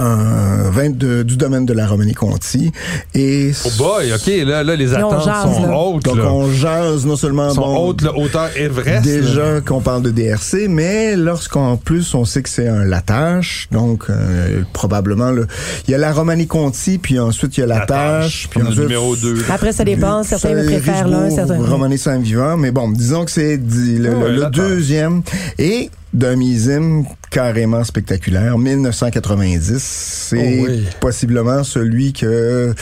un 0.00 0.70
vin 0.70 0.90
de- 0.90 1.22
du 1.22 1.36
domaine 1.36 1.66
de 1.66 1.72
la 1.72 1.86
Romanée-Conti. 1.86 2.72
Et 3.14 3.52
Oh 3.64 3.68
boy, 3.78 4.12
OK, 4.12 4.26
là, 4.46 4.62
là 4.64 4.76
les 4.76 4.94
attentes 4.94 5.24
jase, 5.24 5.54
sont 5.54 5.66
là. 5.66 5.76
hautes. 5.76 6.04
donc 6.04 6.16
là. 6.16 6.24
on 6.32 6.50
jase 6.52 7.06
non 7.06 7.16
seulement 7.16 7.50
sont 7.52 7.60
bon, 7.60 7.76
hautes, 7.88 8.02
là, 8.02 8.12
hauteur 8.16 8.48
Everest. 8.56 9.02
Déjà 9.02 9.60
qu'on 9.60 9.80
parle 9.80 10.02
de 10.02 10.10
DRC, 10.10 10.66
mais 10.68 11.16
lorsqu'en 11.16 11.76
plus 11.76 12.14
on 12.14 12.24
sait 12.24 12.42
que 12.42 12.48
c'est 12.48 12.68
un 12.68 12.84
latache, 12.84 13.68
donc 13.70 14.04
euh, 14.10 14.62
probablement 14.72 15.30
le, 15.30 15.46
il 15.86 15.90
y 15.92 15.94
a 15.94 15.98
la 15.98 16.12
Romani 16.12 16.46
Conti, 16.46 16.98
puis 16.98 17.18
ensuite 17.18 17.56
il 17.56 17.60
y 17.60 17.62
a 17.62 17.66
la, 17.66 17.80
La 17.80 17.86
tâche, 17.86 18.22
tâche, 18.24 18.48
puis 18.50 18.62
ensuite 18.62 18.80
numéro 18.80 19.16
2. 19.16 19.44
Après, 19.50 19.72
ça 19.72 19.84
dépend. 19.84 20.22
Certains 20.22 20.54
me 20.54 20.64
préfèrent 20.64 21.08
l'un, 21.08 21.30
certains... 21.30 21.58
Romanée 21.62 21.96
Saint-Vivant, 21.96 22.56
mais 22.56 22.70
bon, 22.70 22.90
disons 22.90 23.24
que 23.24 23.30
c'est 23.30 23.56
le, 23.56 24.10
Ouais, 24.10 24.30
le- 24.32 24.50
deuxième 24.50 25.22
et 25.58 25.90
d'un 26.12 26.36
millésime 26.36 27.04
carrément 27.30 27.84
spectaculaire, 27.84 28.58
1990. 28.58 29.78
C'est 29.82 30.58
Oh 30.60 30.66
oui. 30.68 30.84
possiblement 31.00 31.62
celui 31.64 32.12
que 32.12 32.74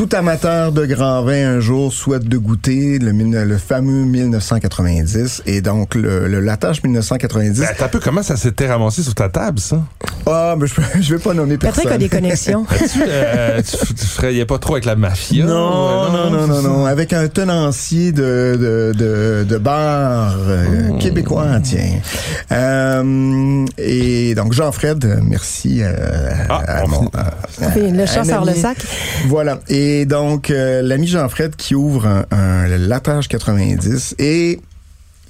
tout 0.00 0.16
amateur 0.16 0.72
de 0.72 0.86
grand 0.86 1.22
vin 1.24 1.56
un 1.56 1.60
jour 1.60 1.92
souhaite 1.92 2.24
de 2.24 2.38
goûter, 2.38 2.98
le, 2.98 3.58
fameux 3.58 4.06
1990. 4.06 5.42
Et 5.44 5.60
donc, 5.60 5.94
le, 5.94 6.26
le 6.26 6.40
Latache 6.40 6.82
1990. 6.82 7.60
Ben, 7.60 7.68
t'as 7.76 7.84
un 7.84 7.88
peu 7.88 8.00
comment 8.00 8.22
ça 8.22 8.38
s'était 8.38 8.66
ramassé 8.66 9.02
sur 9.02 9.14
ta 9.14 9.28
table, 9.28 9.58
ça? 9.58 9.82
ah, 10.24 10.54
mais 10.58 10.66
je, 10.68 10.74
je 11.02 11.14
vais 11.16 11.20
pas 11.22 11.34
nommer 11.34 11.58
Patrick 11.58 11.82
personne. 11.84 11.92
a 11.92 11.98
des 11.98 12.08
connexions. 12.08 12.64
tu, 12.78 13.02
euh, 13.06 13.60
tu, 13.60 13.94
tu 13.94 14.06
frayais 14.06 14.46
pas 14.46 14.56
trop 14.58 14.72
avec 14.76 14.86
la 14.86 14.96
mafia? 14.96 15.44
Non, 15.44 15.52
Euh, 15.52 16.08
non, 16.08 16.30
non, 16.30 16.46
non, 16.46 16.62
non. 16.62 16.86
Avec 16.86 17.12
un 17.12 17.28
tenancier 17.28 18.12
de, 18.12 18.56
de, 18.58 18.92
de, 18.96 19.44
de 19.46 19.58
bar 19.58 20.34
euh, 20.48 20.96
québécois, 20.98 21.60
tiens. 21.62 22.00
Euh, 22.52 23.66
et 23.76 24.34
donc, 24.34 24.54
Jean-Fred, 24.54 25.04
euh, 25.04 25.16
merci. 25.22 25.80
euh, 25.82 26.30
Ah, 26.48 26.62
à 26.66 26.86
mon- 26.86 27.10
le 27.76 28.06
chat 28.06 28.24
sort 28.24 28.46
le 28.46 28.54
sac. 28.54 28.78
Voilà. 29.28 29.60
Et 29.68 29.89
donc, 30.06 30.50
euh, 30.50 30.82
l'ami 30.82 31.06
Jean-Fred 31.06 31.56
qui 31.56 31.74
ouvre 31.74 32.06
un, 32.06 32.24
un 32.30 32.66
Latage 32.78 33.28
90 33.28 34.16
et 34.18 34.60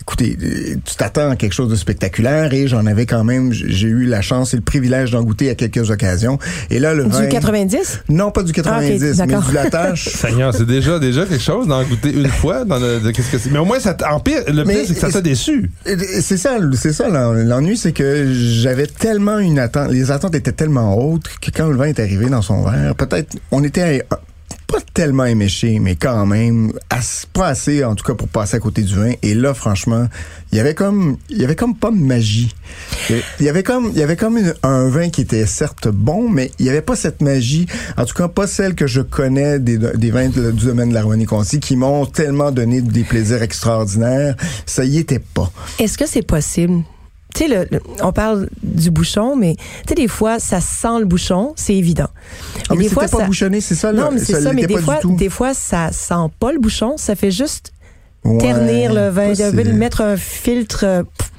Écoutez, 0.02 0.36
euh, 0.42 0.76
tu 0.84 0.96
t'attends 0.96 1.30
à 1.30 1.36
quelque 1.36 1.52
chose 1.52 1.68
de 1.70 1.76
spectaculaire 1.76 2.52
et 2.54 2.66
j'en 2.66 2.86
avais 2.86 3.04
quand 3.04 3.22
même, 3.22 3.52
j'ai 3.52 3.86
eu 3.86 4.06
la 4.06 4.22
chance 4.22 4.54
et 4.54 4.56
le 4.56 4.62
privilège 4.62 5.10
d'en 5.12 5.22
goûter 5.22 5.50
à 5.50 5.54
quelques 5.54 5.90
occasions. 5.90 6.38
Et 6.70 6.78
là, 6.80 6.94
le 6.94 7.04
vin... 7.04 7.20
Du 7.20 7.28
90? 7.28 8.00
Non, 8.08 8.30
pas 8.32 8.42
du 8.42 8.50
90, 8.52 8.98
mais 8.98 9.12
d'accord. 9.26 9.44
du 9.46 9.54
Latache. 9.54 10.08
Seigneur, 10.16 10.54
c'est 10.54 10.66
déjà, 10.66 10.98
déjà 10.98 11.26
quelque 11.26 11.42
chose 11.44 11.68
d'en 11.68 11.84
goûter 11.84 12.12
une 12.14 12.26
fois. 12.28 12.64
Dans 12.64 12.78
le, 12.78 12.98
de- 12.98 13.10
qu'est-ce 13.10 13.30
que 13.30 13.38
c'est? 13.38 13.50
Mais 13.52 13.58
au 13.58 13.66
moins, 13.66 13.78
ça, 13.78 13.92
t- 13.94 14.04
en 14.06 14.18
pire, 14.20 14.42
le 14.48 14.64
Mais 14.64 14.76
pire, 14.78 14.84
c'est 14.88 14.94
que 14.94 15.00
ça 15.00 15.12
t'a 15.12 15.20
déçu. 15.20 15.70
C'est 15.84 16.38
ça, 16.38 16.56
c'est 16.74 16.92
ça 16.94 17.08
l'en- 17.10 17.34
l'ennui, 17.34 17.76
c'est 17.76 17.92
que 17.92 18.32
j'avais 18.32 18.86
tellement 18.86 19.38
une 19.38 19.58
attente, 19.60 19.92
les 19.92 20.10
attentes 20.10 20.34
étaient 20.34 20.50
tellement 20.50 20.96
hautes 20.98 21.28
que 21.42 21.50
quand 21.54 21.68
le 21.68 21.76
vin 21.76 21.84
est 21.84 22.00
arrivé 22.00 22.26
dans 22.30 22.42
son 22.42 22.64
verre, 22.64 22.94
peut-être 22.96 23.36
on 23.52 23.62
était 23.62 24.06
euh, 24.12 24.16
pas 24.70 24.80
tellement 24.94 25.24
éméché, 25.24 25.80
mais 25.80 25.96
quand 25.96 26.26
même 26.26 26.72
pas 27.32 27.48
assez 27.48 27.84
en 27.84 27.94
tout 27.94 28.04
cas 28.04 28.14
pour 28.14 28.28
passer 28.28 28.56
à 28.56 28.60
côté 28.60 28.82
du 28.82 28.94
vin. 28.94 29.12
Et 29.22 29.34
là, 29.34 29.54
franchement, 29.54 30.06
il 30.52 30.58
y 30.58 30.60
avait 30.60 30.74
comme, 30.74 31.16
pas 31.80 31.90
de 31.90 31.96
magie. 31.96 32.54
Il 33.08 33.46
y 33.46 33.48
avait 33.48 33.62
comme, 33.62 33.92
un 34.62 34.88
vin 34.88 35.10
qui 35.10 35.22
était 35.22 35.46
certes 35.46 35.88
bon, 35.88 36.28
mais 36.28 36.50
il 36.58 36.66
y 36.66 36.68
avait 36.68 36.82
pas 36.82 36.96
cette 36.96 37.20
magie. 37.20 37.66
En 37.96 38.04
tout 38.04 38.14
cas, 38.14 38.28
pas 38.28 38.46
celle 38.46 38.74
que 38.74 38.86
je 38.86 39.00
connais 39.00 39.58
des, 39.58 39.76
vins 40.10 40.28
du 40.28 40.64
domaine 40.64 40.90
de 40.90 40.94
la 40.94 41.02
Romanée-Conti 41.02 41.60
qui 41.60 41.76
m'ont 41.76 42.06
tellement 42.06 42.52
donné 42.52 42.80
des 42.80 43.04
plaisirs 43.04 43.42
extraordinaires. 43.42 44.36
Ça 44.66 44.84
y 44.84 44.98
était 44.98 45.18
pas. 45.18 45.50
Est-ce 45.78 45.98
que 45.98 46.06
c'est 46.06 46.26
possible? 46.26 46.82
Tu 47.34 47.48
sais, 47.48 47.68
on 48.02 48.12
parle 48.12 48.48
du 48.62 48.90
bouchon, 48.90 49.36
mais 49.36 49.56
tu 49.56 49.62
sais, 49.88 49.94
des 49.94 50.08
fois, 50.08 50.38
ça 50.38 50.60
sent 50.60 50.98
le 51.00 51.04
bouchon, 51.04 51.52
c'est 51.56 51.74
évident. 51.74 52.08
Ah, 52.68 52.74
mais 52.74 52.84
des 52.84 52.88
fois, 52.88 53.04
pas 53.04 53.18
ça... 53.18 53.26
bouchonné, 53.26 53.60
c'est 53.60 53.74
ça, 53.74 53.92
là? 53.92 54.02
Non, 54.04 54.10
mais 54.12 54.18
c'est 54.18 54.40
ça, 54.40 54.52
mais 54.52 54.66
des 54.66 54.78
fois, 54.78 55.00
des 55.04 55.28
fois, 55.28 55.54
ça 55.54 55.92
sent 55.92 56.30
pas 56.38 56.52
le 56.52 56.58
bouchon, 56.58 56.96
ça 56.96 57.14
fait 57.14 57.30
juste 57.30 57.72
Ouais, 58.24 58.36
ternir 58.36 58.92
le 58.92 59.08
vin, 59.08 59.32
de 59.32 59.72
mettre 59.72 60.02
un 60.02 60.16
filtre 60.18 60.84
euh, 60.84 61.02
pff, 61.04 61.30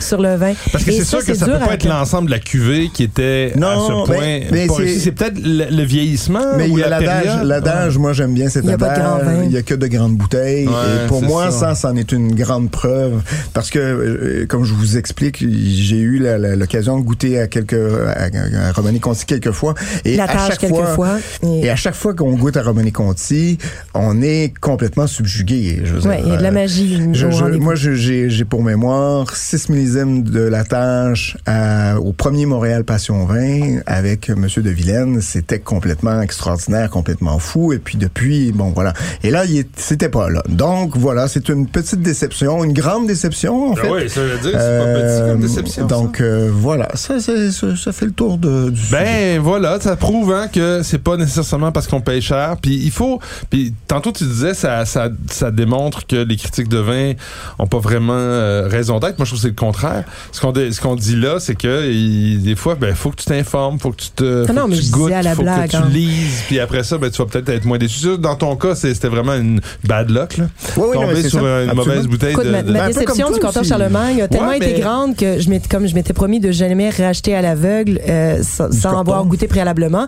sur 0.00 0.20
le 0.20 0.36
vin. 0.36 0.52
Parce 0.72 0.84
que 0.84 0.92
c'est 0.92 1.04
sûr 1.04 1.24
que 1.24 1.34
ça 1.34 1.46
peut 1.46 1.52
pas 1.58 1.64
à- 1.70 1.74
être 1.74 1.84
l'ensemble 1.88 2.26
de 2.26 2.30
la 2.32 2.38
cuvée 2.38 2.90
qui 2.92 3.02
était 3.02 3.52
à 3.54 3.58
Non, 3.58 3.86
ce 4.06 4.10
mais- 4.12 4.16
point. 4.16 4.40
mais 4.52 4.66
pas 4.66 4.74
c'est- 4.98 5.12
peut-être 5.12 5.38
le, 5.42 5.76
le 5.76 5.82
vieillissement 5.82 6.56
Mais 6.56 6.68
ou 6.68 6.78
il 6.78 6.80
y 6.80 6.84
a 6.84 6.88
la 6.88 7.00
l'adage, 7.00 7.42
l'adage, 7.44 7.98
moi 7.98 8.12
j'aime 8.12 8.34
bien 8.34 8.48
cet 8.48 8.64
Il 8.64 8.70
y 8.70 8.72
a 8.72 8.78
pas 8.78 8.94
de 8.96 9.00
grand 9.00 9.14
adage, 9.16 9.38
il 9.46 9.52
y 9.52 9.56
a 9.56 9.62
que 9.62 9.74
de 9.74 9.86
grandes 9.86 10.16
bouteilles. 10.16 10.66
Ouais, 10.68 10.72
et 11.04 11.08
pour 11.08 11.22
moi, 11.22 11.50
ça. 11.50 11.74
ça, 11.74 11.88
c'en 11.88 11.96
est 11.96 12.12
une 12.12 12.34
grande 12.34 12.70
preuve. 12.70 13.20
Parce 13.52 13.70
que, 13.70 13.78
euh, 13.78 14.46
comme 14.46 14.64
je 14.64 14.74
vous 14.74 14.96
explique, 14.96 15.38
j'ai 15.40 15.96
eu 15.98 16.22
l'occasion 16.56 16.98
de 16.98 17.04
goûter 17.04 17.40
à 17.40 17.46
quelques, 17.48 17.74
à, 17.74 18.24
à, 18.64 18.68
à 18.68 18.72
Romani 18.72 19.00
Conti 19.00 19.24
quelques 19.26 19.50
fois. 19.52 19.74
Et 20.04 20.16
La 20.16 20.24
à 20.24 20.28
tâche 20.28 20.48
chaque 20.48 20.58
quelques 20.60 20.74
fois, 20.74 20.86
fois. 20.94 21.18
Et- 21.42 21.66
Et 21.66 21.70
à 21.70 21.76
chaque 21.76 21.94
fois 21.94 22.14
qu'on 22.14 22.34
goûte 22.36 22.56
à 22.56 22.62
Romani 22.62 22.92
Conti, 22.92 23.58
on 23.94 24.22
est 24.22 24.52
complètement 24.60 25.06
subjugué. 25.06 25.82
Ouais, 25.82 26.00
dire, 26.00 26.20
il 26.26 26.28
y 26.30 26.34
a 26.34 26.36
de 26.36 26.42
la 26.42 26.50
magie 26.50 27.00
je- 27.12 27.30
je- 27.30 27.44
moi, 27.58 27.74
j'ai 27.74 28.30
j'ai 28.30 28.44
pour 28.44 28.62
mémoire 28.62 29.34
6 29.60 29.68
millésimes 29.72 30.22
de 30.22 30.40
la 30.40 30.64
tâche 30.64 31.36
à- 31.46 31.98
au 32.00 32.12
premier 32.12 32.46
Montréal 32.46 32.84
Passion 32.84 33.26
20 33.26 33.80
avec 33.86 34.28
Monsieur 34.30 34.62
de 34.62 34.70
Vilaine. 34.70 35.20
C'était 35.20 35.58
complètement 35.58 36.20
extraordinaire, 36.22 36.88
complètement 36.90 37.38
fou. 37.38 37.72
Et 37.72 37.78
puis 37.78 37.98
depuis, 37.98 38.52
bon, 38.52 38.70
voilà. 38.74 38.92
Et 39.22 39.30
là, 39.30 39.44
il 39.44 39.64
c'était 39.76 40.08
pas 40.08 40.30
là. 40.30 40.42
Donc, 40.48 40.96
voilà, 40.96 41.28
c'est 41.28 41.48
une 41.50 41.66
petite 41.66 42.00
déception, 42.00 42.64
une 42.64 42.72
grande 42.72 43.06
déception, 43.06 43.70
en 43.70 43.74
Ah 43.76 43.80
fait. 43.82 43.90
oui, 43.90 44.08
ça 44.10 44.22
veut 44.22 44.38
dire, 44.38 44.52
c'est 44.58 44.78
pas 44.78 44.84
petit 44.94 45.20
comme 45.20 45.30
Euh, 45.30 45.34
déception. 45.36 45.88
ça. 45.88 45.94
Donc, 45.94 46.20
euh, 46.20 46.50
voilà. 46.52 46.88
Ça, 46.94 47.20
ça, 47.20 47.92
fait 47.92 48.06
le 48.06 48.12
tour 48.12 48.38
de, 48.38 48.70
du 48.70 48.80
sujet. 48.80 48.96
Ben 48.96 49.40
voilà, 49.40 49.78
ça 49.80 49.96
prouve 49.96 50.32
hein, 50.32 50.48
que 50.48 50.82
c'est 50.82 50.98
pas 51.02 51.16
nécessairement 51.16 51.72
parce 51.72 51.86
qu'on 51.86 52.00
paye 52.00 52.22
cher. 52.22 52.56
Puis 52.62 52.80
il 52.82 52.90
faut. 52.90 53.20
Puis 53.50 53.74
tantôt 53.86 54.12
tu 54.12 54.24
disais 54.24 54.54
ça, 54.54 54.84
ça, 54.86 55.08
ça 55.30 55.50
démontre 55.50 56.06
que 56.06 56.16
les 56.16 56.36
critiques 56.36 56.68
de 56.68 56.78
vin 56.78 57.12
ont 57.58 57.66
pas 57.66 57.78
vraiment 57.78 58.12
euh, 58.16 58.66
raison 58.68 58.98
d'être. 59.00 59.18
Moi 59.18 59.24
je 59.26 59.30
trouve 59.32 59.42
que 59.42 59.48
c'est 59.48 59.49
le 59.50 59.54
contraire. 59.56 60.04
Ce 60.32 60.40
qu'on 60.40 60.52
dé- 60.52 60.72
ce 60.72 60.80
qu'on 60.80 60.94
dit 60.96 61.16
là, 61.16 61.38
c'est 61.40 61.54
que 61.54 61.90
il- 61.90 62.42
des 62.42 62.56
fois 62.56 62.74
ben 62.74 62.94
faut 62.94 63.10
que 63.10 63.16
tu 63.16 63.26
t'informes, 63.26 63.78
faut 63.78 63.90
que 63.90 64.00
tu 64.02 64.10
te, 64.10 64.44
Ah 64.44 64.46
faut 64.48 64.52
non, 64.52 64.64
que 64.66 64.70
mais 64.70 64.78
tu 64.78 64.90
goûtes, 64.90 65.12
à 65.12 65.22
la 65.22 65.34
faut 65.34 65.42
blague, 65.42 65.70
que 65.70 65.76
hein. 65.76 65.84
tu 65.86 65.92
lises. 65.92 66.42
Puis 66.48 66.58
après 66.60 66.82
ça, 66.82 66.98
ben 66.98 67.10
tu 67.10 67.18
vas 67.18 67.26
peut-être 67.26 67.48
être 67.50 67.64
moins 67.64 67.78
déçu. 67.78 68.16
Dans 68.18 68.36
ton 68.36 68.56
cas, 68.56 68.74
c'était 68.74 69.08
vraiment 69.08 69.34
une 69.34 69.60
bad 69.84 70.10
luck 70.10 70.36
là. 70.38 70.46
Oui, 70.76 70.84
oui, 70.88 70.94
Tomber 70.94 71.22
sur 71.22 71.30
ça. 71.32 71.38
une 71.40 71.46
Absolument. 71.70 71.74
mauvaise 71.74 72.06
bouteille 72.06 72.32
Écoute, 72.32 72.44
de, 72.46 72.50
ma, 72.50 72.62
de- 72.62 72.72
ma 72.72 72.78
Ben, 72.80 72.86
déception 72.88 73.30
du 73.30 73.40
aussi. 73.44 73.68
Charlemagne 73.68 74.22
a 74.22 74.28
tellement 74.28 74.48
Ouais, 74.48 74.56
été 74.56 74.80
grande 74.80 75.16
que 75.16 75.38
je 75.40 75.48
m'étais, 75.50 75.68
comme 75.68 75.86
je 75.86 75.94
m'étais 75.94 76.12
promis 76.12 76.40
de 76.40 76.50
jamais 76.52 76.90
racheter 76.90 77.34
à 77.34 77.42
l'aveugle 77.42 78.00
euh, 78.08 78.42
sans, 78.42 78.98
avoir 78.98 79.24
goûté 79.24 79.46
préalablement. 79.48 80.06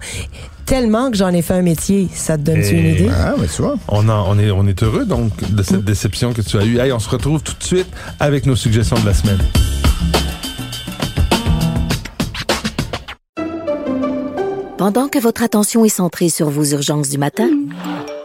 Tellement 0.66 1.10
que 1.10 1.16
j'en 1.16 1.28
ai 1.28 1.42
fait 1.42 1.54
un 1.54 1.62
métier, 1.62 2.08
ça 2.14 2.36
te 2.38 2.42
donne-tu 2.42 2.74
Et- 2.74 2.78
une 2.80 2.86
idée? 2.94 3.10
Ah, 3.14 3.34
mais 3.38 3.46
tu 3.46 3.62
vois. 3.62 3.74
On, 3.88 4.08
en- 4.08 4.24
on, 4.30 4.38
est, 4.38 4.50
on 4.50 4.66
est 4.66 4.82
heureux 4.82 5.04
donc 5.04 5.30
de 5.52 5.62
cette 5.62 5.84
déception 5.84 6.32
que 6.32 6.40
tu 6.40 6.56
as 6.58 6.64
eue. 6.64 6.78
Hey, 6.78 6.92
on 6.92 6.98
se 6.98 7.10
retrouve 7.10 7.42
tout 7.42 7.54
de 7.58 7.64
suite 7.64 7.88
avec 8.20 8.46
nos 8.46 8.56
suggestions 8.56 8.98
de 8.98 9.06
la 9.06 9.14
semaine. 9.14 9.38
Pendant 14.78 15.08
que 15.08 15.18
votre 15.18 15.42
attention 15.42 15.84
est 15.84 15.88
centrée 15.88 16.28
sur 16.28 16.50
vos 16.50 16.64
urgences 16.64 17.08
du 17.08 17.18
matin, 17.18 17.48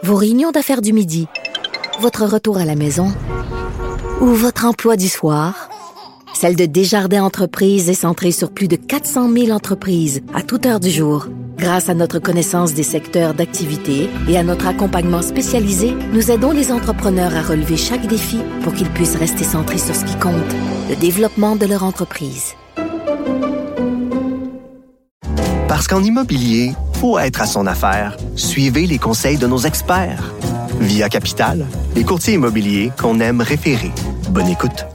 vos 0.02 0.16
réunions 0.16 0.50
d'affaires 0.50 0.82
du 0.82 0.92
midi, 0.92 1.28
votre 2.00 2.24
retour 2.26 2.58
à 2.58 2.64
la 2.64 2.74
maison 2.74 3.12
ou 4.20 4.26
votre 4.26 4.64
emploi 4.64 4.96
du 4.96 5.08
soir, 5.08 5.68
celle 6.34 6.56
de 6.56 6.66
Desjardins 6.66 7.22
Entreprises 7.22 7.88
est 7.90 7.94
centrée 7.94 8.32
sur 8.32 8.50
plus 8.50 8.68
de 8.68 8.76
400 8.76 9.30
000 9.32 9.50
entreprises 9.50 10.20
à 10.34 10.42
toute 10.42 10.66
heure 10.66 10.80
du 10.80 10.90
jour. 10.90 11.28
Grâce 11.58 11.88
à 11.88 11.94
notre 11.94 12.20
connaissance 12.20 12.72
des 12.72 12.84
secteurs 12.84 13.34
d'activité 13.34 14.08
et 14.28 14.38
à 14.38 14.44
notre 14.44 14.68
accompagnement 14.68 15.22
spécialisé, 15.22 15.92
nous 16.12 16.30
aidons 16.30 16.52
les 16.52 16.70
entrepreneurs 16.70 17.34
à 17.34 17.42
relever 17.42 17.76
chaque 17.76 18.06
défi 18.06 18.38
pour 18.62 18.72
qu'ils 18.74 18.90
puissent 18.90 19.16
rester 19.16 19.42
centrés 19.42 19.78
sur 19.78 19.94
ce 19.94 20.04
qui 20.04 20.16
compte, 20.18 20.34
le 20.88 20.94
développement 20.94 21.56
de 21.56 21.66
leur 21.66 21.82
entreprise. 21.82 22.54
Parce 25.66 25.88
qu'en 25.88 26.02
immobilier, 26.02 26.74
pour 27.00 27.20
être 27.20 27.42
à 27.42 27.46
son 27.46 27.66
affaire, 27.66 28.16
suivez 28.36 28.86
les 28.86 28.98
conseils 28.98 29.36
de 29.36 29.48
nos 29.48 29.58
experts. 29.58 30.32
Via 30.80 31.08
Capital, 31.08 31.66
les 31.96 32.04
courtiers 32.04 32.34
immobiliers 32.34 32.92
qu'on 32.96 33.18
aime 33.18 33.40
référer. 33.40 33.90
Bonne 34.30 34.48
écoute. 34.48 34.86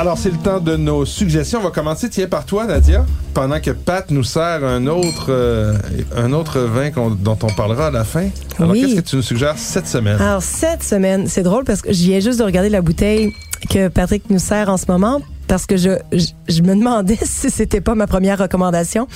Alors, 0.00 0.16
c'est 0.16 0.30
le 0.30 0.38
temps 0.38 0.60
de 0.60 0.76
nos 0.76 1.04
suggestions. 1.04 1.58
On 1.58 1.62
va 1.64 1.70
commencer, 1.70 2.08
tiens, 2.08 2.26
par 2.26 2.46
toi, 2.46 2.64
Nadia, 2.64 3.04
pendant 3.34 3.60
que 3.60 3.70
Pat 3.70 4.10
nous 4.10 4.24
sert 4.24 4.64
un 4.64 4.86
autre, 4.86 5.26
euh, 5.28 5.74
un 6.16 6.32
autre 6.32 6.58
vin 6.60 6.88
dont 7.18 7.36
on 7.42 7.48
parlera 7.52 7.88
à 7.88 7.90
la 7.90 8.04
fin. 8.04 8.30
Alors, 8.58 8.70
Oui. 8.70 8.80
qu'est-ce 8.80 8.94
que 8.94 9.06
tu 9.10 9.16
nous 9.16 9.22
suggères 9.22 9.58
cette 9.58 9.86
semaine? 9.86 10.18
Alors, 10.18 10.42
cette 10.42 10.82
semaine, 10.82 11.26
c'est 11.26 11.42
drôle 11.42 11.64
parce 11.64 11.82
que 11.82 11.92
j'y 11.92 12.06
viens 12.06 12.20
juste 12.20 12.38
de 12.38 12.44
regarder 12.44 12.70
la 12.70 12.80
bouteille 12.80 13.34
que 13.68 13.88
Patrick 13.88 14.30
nous 14.30 14.38
sert 14.38 14.70
en 14.70 14.78
ce 14.78 14.86
moment 14.88 15.20
parce 15.46 15.66
que 15.66 15.76
je, 15.76 15.90
je, 16.12 16.28
je 16.48 16.62
me 16.62 16.74
demandais 16.74 17.18
si 17.22 17.50
c'était 17.50 17.82
pas 17.82 17.94
ma 17.94 18.06
première 18.06 18.38
recommandation. 18.38 19.06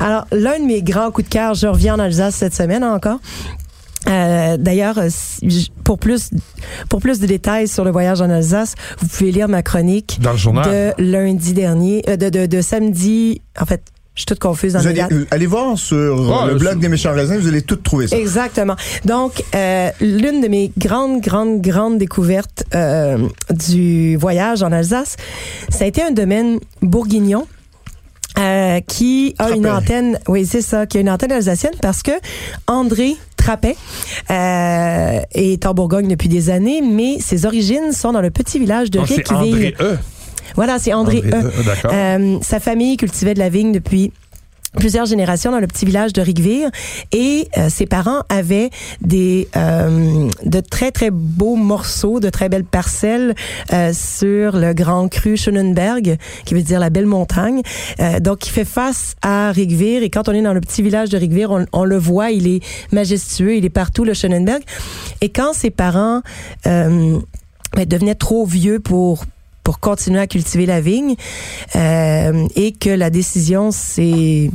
Alors, 0.00 0.26
l'un 0.32 0.58
de 0.60 0.66
mes 0.66 0.82
grands 0.82 1.10
coups 1.12 1.28
de 1.30 1.32
cœur, 1.32 1.54
je 1.54 1.66
reviens 1.66 1.94
en 1.94 1.98
Alsace 1.98 2.34
cette 2.34 2.54
semaine 2.54 2.84
encore. 2.84 3.20
Euh, 4.08 4.56
D'ailleurs, 4.56 4.98
euh, 4.98 5.08
pour 5.84 5.98
plus 5.98 6.30
pour 6.88 7.00
plus 7.00 7.18
de 7.20 7.26
détails 7.26 7.68
sur 7.68 7.84
le 7.84 7.90
voyage 7.90 8.20
en 8.20 8.30
Alsace, 8.30 8.74
vous 9.00 9.06
pouvez 9.08 9.32
lire 9.32 9.48
ma 9.48 9.62
chronique 9.62 10.18
Dans 10.20 10.32
le 10.32 10.36
journal. 10.38 10.64
de 10.98 11.02
lundi 11.02 11.52
dernier, 11.52 12.02
euh, 12.08 12.16
de, 12.16 12.28
de, 12.28 12.46
de 12.46 12.60
samedi. 12.60 13.40
En 13.60 13.64
fait, 13.66 13.82
je 14.14 14.20
suis 14.20 14.26
toute 14.26 14.38
confuse 14.38 14.72
dans 14.72 14.80
Vous 14.80 14.86
allez, 14.86 15.02
euh, 15.12 15.26
allez 15.30 15.46
voir 15.46 15.76
sur 15.76 15.96
Ah, 16.32 16.46
le 16.46 16.54
euh, 16.54 16.58
blog 16.58 16.72
sur- 16.72 16.80
des 16.80 16.88
méchants 16.88 17.12
raisins, 17.12 17.36
vous 17.38 17.48
allez 17.48 17.62
tout 17.62 17.76
trouver 17.76 18.06
ça. 18.08 18.16
Exactement. 18.16 18.76
Donc, 19.04 19.42
euh, 19.54 19.90
l'une 20.00 20.40
de 20.40 20.48
mes 20.48 20.72
grandes, 20.78 21.20
grandes, 21.20 21.60
grandes 21.60 21.98
découvertes 21.98 22.64
euh, 22.74 23.18
du 23.50 24.16
voyage 24.16 24.62
en 24.62 24.72
Alsace, 24.72 25.16
ça 25.68 25.84
a 25.84 25.86
été 25.86 26.02
un 26.02 26.12
domaine 26.12 26.58
bourguignon. 26.80 27.46
Euh, 28.38 28.80
qui 28.80 29.34
a 29.38 29.50
une 29.50 29.68
antenne, 29.68 30.18
oui 30.28 30.46
c'est 30.46 30.60
ça, 30.60 30.86
qui 30.86 30.98
a 30.98 31.00
une 31.00 31.10
antenne 31.10 31.32
alsacienne 31.32 31.72
parce 31.80 32.02
que 32.02 32.12
André 32.66 33.16
Trappet 33.36 33.76
euh, 34.30 35.20
est 35.32 35.66
en 35.66 35.74
Bourgogne 35.74 36.08
depuis 36.08 36.28
des 36.28 36.50
années, 36.50 36.82
mais 36.82 37.18
ses 37.20 37.46
origines 37.46 37.92
sont 37.92 38.12
dans 38.12 38.20
le 38.20 38.30
petit 38.30 38.58
village 38.58 38.90
de 38.90 39.00
c'est 39.06 39.16
Riqueville. 39.16 39.54
André 39.54 39.74
E. 39.80 39.98
Voilà, 40.54 40.78
c'est 40.78 40.92
André, 40.92 41.18
André 41.18 41.38
E. 41.38 41.44
E. 41.44 41.88
Euh, 41.92 42.38
sa 42.42 42.60
famille 42.60 42.96
cultivait 42.96 43.34
de 43.34 43.38
la 43.38 43.48
vigne 43.48 43.72
depuis 43.72 44.12
plusieurs 44.72 45.06
générations 45.06 45.50
dans 45.50 45.60
le 45.60 45.66
petit 45.66 45.86
village 45.86 46.12
de 46.12 46.20
Rigvire 46.20 46.70
et 47.12 47.48
euh, 47.56 47.68
ses 47.68 47.86
parents 47.86 48.22
avaient 48.28 48.70
des 49.00 49.48
euh, 49.56 50.28
de 50.44 50.60
très 50.60 50.90
très 50.90 51.10
beaux 51.10 51.56
morceaux 51.56 52.20
de 52.20 52.28
très 52.30 52.48
belles 52.48 52.64
parcelles 52.64 53.34
euh, 53.72 53.92
sur 53.92 54.56
le 54.56 54.74
grand 54.74 55.08
cru 55.08 55.36
Schönenberg 55.36 56.18
qui 56.44 56.54
veut 56.54 56.62
dire 56.62 56.80
la 56.80 56.90
belle 56.90 57.06
montagne. 57.06 57.62
Euh, 58.00 58.20
donc 58.20 58.46
il 58.46 58.50
fait 58.50 58.64
face 58.64 59.14
à 59.22 59.50
Rigvire 59.50 60.02
et 60.02 60.10
quand 60.10 60.28
on 60.28 60.32
est 60.32 60.42
dans 60.42 60.54
le 60.54 60.60
petit 60.60 60.82
village 60.82 61.08
de 61.08 61.16
Rigvire 61.16 61.50
on, 61.50 61.66
on 61.72 61.84
le 61.84 61.96
voit 61.96 62.30
il 62.30 62.46
est 62.48 62.60
majestueux 62.92 63.56
il 63.56 63.64
est 63.64 63.70
partout 63.70 64.04
le 64.04 64.14
Schönenberg. 64.14 64.62
Et 65.20 65.30
quand 65.30 65.52
ses 65.52 65.70
parents 65.70 66.22
euh, 66.66 67.18
ben, 67.74 67.86
devenaient 67.86 68.14
trop 68.14 68.44
vieux 68.44 68.80
pour 68.80 69.24
pour 69.66 69.80
continuer 69.80 70.20
à 70.20 70.28
cultiver 70.28 70.64
la 70.64 70.80
vigne 70.80 71.16
euh, 71.74 72.46
et 72.54 72.70
que 72.70 72.88
la 72.88 73.10
décision 73.10 73.72
s'est 73.72 74.48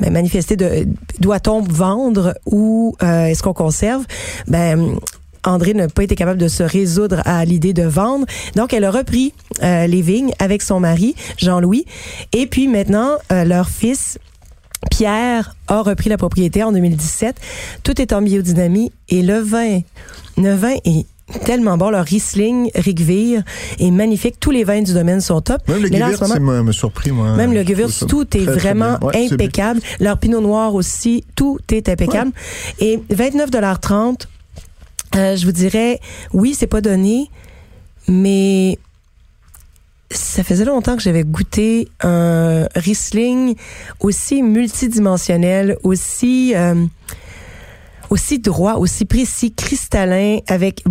ben, 0.00 0.10
manifestée 0.10 0.56
de 0.56 0.88
doit-on 1.20 1.60
vendre 1.60 2.32
ou 2.46 2.96
euh, 3.02 3.26
est-ce 3.26 3.42
qu'on 3.42 3.52
conserve? 3.52 4.06
Ben 4.48 4.96
André 5.44 5.74
n'a 5.74 5.88
pas 5.88 6.04
été 6.04 6.14
capable 6.14 6.40
de 6.40 6.48
se 6.48 6.62
résoudre 6.62 7.20
à 7.26 7.44
l'idée 7.44 7.74
de 7.74 7.82
vendre. 7.82 8.24
Donc, 8.56 8.72
elle 8.72 8.84
a 8.84 8.90
repris 8.90 9.34
euh, 9.62 9.86
les 9.86 10.00
vignes 10.00 10.32
avec 10.38 10.62
son 10.62 10.80
mari, 10.80 11.14
Jean-Louis. 11.36 11.84
Et 12.32 12.46
puis 12.46 12.66
maintenant, 12.66 13.18
euh, 13.30 13.44
leur 13.44 13.68
fils, 13.68 14.18
Pierre, 14.90 15.54
a 15.68 15.82
repris 15.82 16.08
la 16.08 16.16
propriété 16.16 16.62
en 16.62 16.72
2017. 16.72 17.36
Tout 17.82 18.00
est 18.00 18.14
en 18.14 18.22
biodynamie 18.22 18.90
et 19.10 19.20
le 19.20 19.40
vin, 19.40 19.80
le 20.38 20.54
vin 20.54 20.76
est 20.86 21.04
tellement 21.44 21.76
bon. 21.76 21.90
Leur 21.90 22.04
Riesling, 22.04 22.70
Rigvire 22.74 23.42
est 23.78 23.90
magnifique. 23.90 24.38
Tous 24.40 24.50
les 24.50 24.64
vins 24.64 24.82
du 24.82 24.92
domaine 24.92 25.20
sont 25.20 25.40
top. 25.40 25.66
Même 25.68 25.82
le 25.82 25.88
Gewürz, 25.88 26.22
c'est 26.26 26.40
me, 26.40 26.62
me 26.62 26.72
surpris, 26.72 27.10
moi. 27.10 27.34
même 27.34 27.52
le 27.52 27.64
Gewürz, 27.64 28.04
tout 28.08 28.36
est 28.36 28.44
très, 28.44 28.54
vraiment. 28.54 28.98
Ouais, 29.02 29.28
impeccable. 29.30 29.80
Leur 30.00 30.18
Pinot 30.18 30.40
Noir 30.40 30.74
aussi, 30.74 31.24
tout 31.34 31.58
est 31.70 31.88
impeccable. 31.88 32.32
Et 32.78 32.98
29,30 33.12 34.26
euh, 35.16 35.36
je 35.36 35.46
vous 35.46 35.52
dirais, 35.52 36.00
oui, 36.32 36.56
c'est 36.58 36.66
pas 36.66 36.80
donné, 36.80 37.30
mais 38.08 38.78
ça 40.10 40.42
faisait 40.42 40.64
longtemps 40.64 40.96
que 40.96 41.02
j'avais 41.02 41.22
goûté 41.22 41.88
un 42.00 42.66
Riesling 42.74 43.54
aussi 44.00 44.42
multidimensionnel, 44.42 45.76
aussi 45.82 46.52
euh, 46.56 46.84
aussi 48.10 48.38
droit, 48.38 48.74
aussi 48.74 49.04
précis, 49.04 49.52
cristallin, 49.52 50.38
avec 50.48 50.84